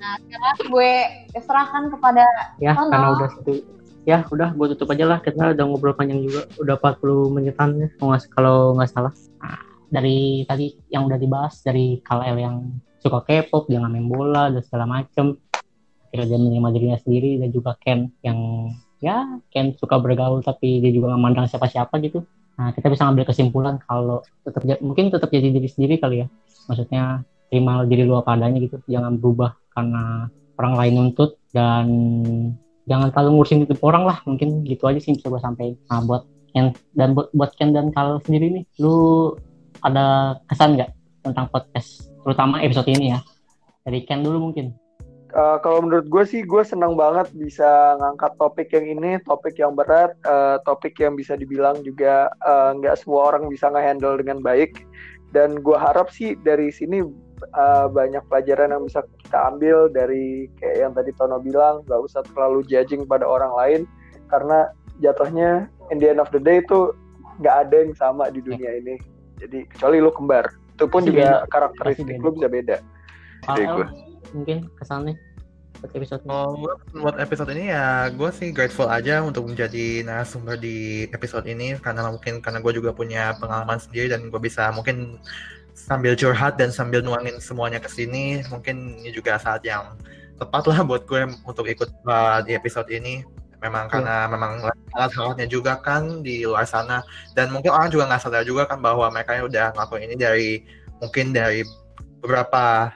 [0.66, 0.92] gue
[1.36, 2.24] serahkan kepada
[2.56, 2.88] Ya, Halo.
[2.88, 3.52] karena udah satu
[4.04, 7.88] ya udah gue tutup aja lah kita udah ngobrol panjang juga udah 40 menitan ya
[7.94, 9.60] kalau nggak- kalau nggak salah Nah,
[9.90, 12.56] dari tadi yang udah dibahas dari KLL yang
[12.98, 15.36] suka K-pop dia nggak main bola dan segala macem
[16.14, 18.70] akhirnya dia dirinya sendiri dan juga Ken yang
[19.02, 22.22] ya Ken suka bergaul tapi dia juga nggak mandang siapa-siapa gitu.
[22.54, 26.26] Nah kita bisa ngambil kesimpulan kalau tetap mungkin tetap jadi diri sendiri kali ya.
[26.70, 28.78] Maksudnya terima diri lu apa adanya gitu.
[28.86, 31.86] Jangan berubah karena orang lain nuntut dan
[32.86, 34.22] jangan terlalu ngurusin hidup orang lah.
[34.22, 35.82] Mungkin gitu aja sih bisa gue sampaikan.
[35.90, 36.22] Nah buat
[36.54, 39.34] Ken dan buat, buat Ken dan Kal sendiri nih lu
[39.82, 40.94] ada kesan nggak
[41.26, 43.20] tentang podcast terutama episode ini ya?
[43.82, 44.83] Dari Ken dulu mungkin
[45.34, 49.74] Uh, kalau menurut gue sih gue senang banget bisa ngangkat topik yang ini, topik yang
[49.74, 54.86] berat, uh, topik yang bisa dibilang juga uh, nggak semua orang bisa ngehandle dengan baik.
[55.34, 57.02] Dan gue harap sih dari sini
[57.58, 62.22] uh, banyak pelajaran yang bisa kita ambil dari kayak yang tadi Tono bilang, nggak usah
[62.30, 63.80] terlalu judging pada orang lain
[64.30, 64.70] karena
[65.02, 66.94] jatuhnya in the end of the day itu
[67.42, 69.02] nggak ada yang sama di dunia ini.
[69.42, 70.46] Jadi kecuali lu kembar,
[70.78, 71.50] itu pun juga beda.
[71.50, 72.76] karakteristik lu bisa beda.
[73.42, 74.13] Kalau Dari gue.
[74.34, 75.14] Mungkin kesannya
[75.84, 76.32] buat episode ini.
[76.60, 81.76] Gue buat episode ini ya gue sih grateful aja untuk menjadi narasumber di episode ini
[81.76, 85.20] karena mungkin karena gue juga punya pengalaman sendiri dan gue bisa mungkin
[85.74, 89.98] sambil curhat dan sambil nuangin semuanya ke sini mungkin ini juga saat yang
[90.38, 93.22] tepat lah buat gue untuk ikut uh, di episode ini.
[93.64, 94.60] Memang karena memang
[94.92, 97.00] sangat-sangatnya juga kan di luar sana
[97.32, 100.50] dan mungkin orang juga nggak sadar juga kan bahwa mereka udah ngelakuin ini dari
[101.00, 101.64] mungkin dari
[102.20, 102.92] beberapa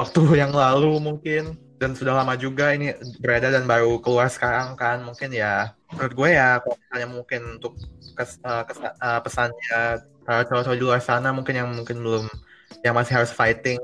[0.00, 1.56] waktu yang lalu mungkin.
[1.80, 2.92] Dan sudah lama juga ini
[3.24, 5.00] beredar dan baru keluar sekarang kan.
[5.00, 7.72] Mungkin ya menurut gue ya kalau misalnya mungkin untuk
[8.14, 9.80] kes, uh, kes- uh, pesannya
[10.22, 12.24] para cowok-cowok di luar sana mungkin yang mungkin belum
[12.86, 13.80] yang masih harus fighting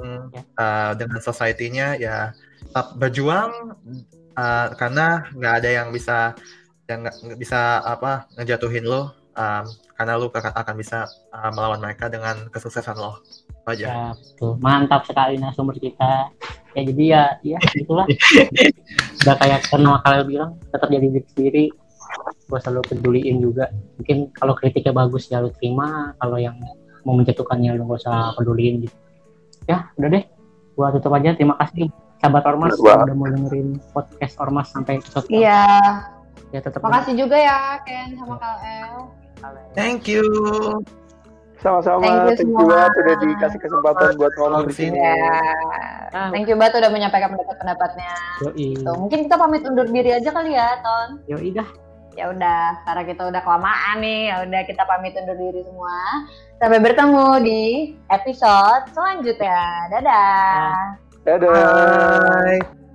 [0.54, 2.30] uh, dengan society-nya ya
[2.62, 3.74] tetap berjuang
[4.38, 6.36] uh, karena nggak ada yang bisa
[6.86, 9.64] yang nggak bisa apa ngejatuhin lo um,
[9.96, 13.20] karena lo akan, akan bisa uh, melawan mereka dengan kesuksesan lo.
[13.66, 13.86] Aja?
[13.90, 14.62] Ya betul.
[14.62, 16.30] Mantap sekali narasumber kita.
[16.78, 18.06] Ya jadi ya ya itulah.
[19.26, 21.64] Udah kayak karena kalian bilang tetap jadi diri sendiri.
[22.46, 23.66] Gue selalu peduliin juga.
[23.98, 26.14] Mungkin kalau kritiknya bagus ya lu terima.
[26.22, 26.54] Kalau yang
[27.02, 28.96] mau menjatuhkannya lu gak usah peduliin gitu.
[29.66, 30.24] Ya udah deh.
[30.78, 31.34] Gua tutup aja.
[31.34, 31.90] Terima kasih
[32.22, 35.66] sahabat Ormas udah mau dengerin podcast Ormas sampai episode Iya.
[36.54, 39.25] ya tetap Makasih juga ya Ken sama Kal El.
[39.74, 40.24] Thank you
[41.56, 42.68] Sama-sama, Thank you thank you semua.
[42.68, 45.00] banget udah dikasih kesempatan buat ngomong di sini.
[45.00, 45.40] Ya.
[46.12, 46.28] Ah.
[46.28, 48.12] Thank you banget udah menyampaikan pendapat-pendapatnya.
[48.44, 51.08] yoi Tuh, mungkin kita pamit undur diri aja kali ya, Ton.
[51.26, 51.66] yoi dah
[52.14, 55.96] Ya udah, karena kita udah kelamaan nih, ya udah kita pamit undur diri semua.
[56.60, 57.62] Sampai bertemu di
[58.08, 59.60] episode selanjutnya.
[59.92, 60.72] Dadah.
[61.24, 61.50] Dadah.
[62.60, 62.85] bye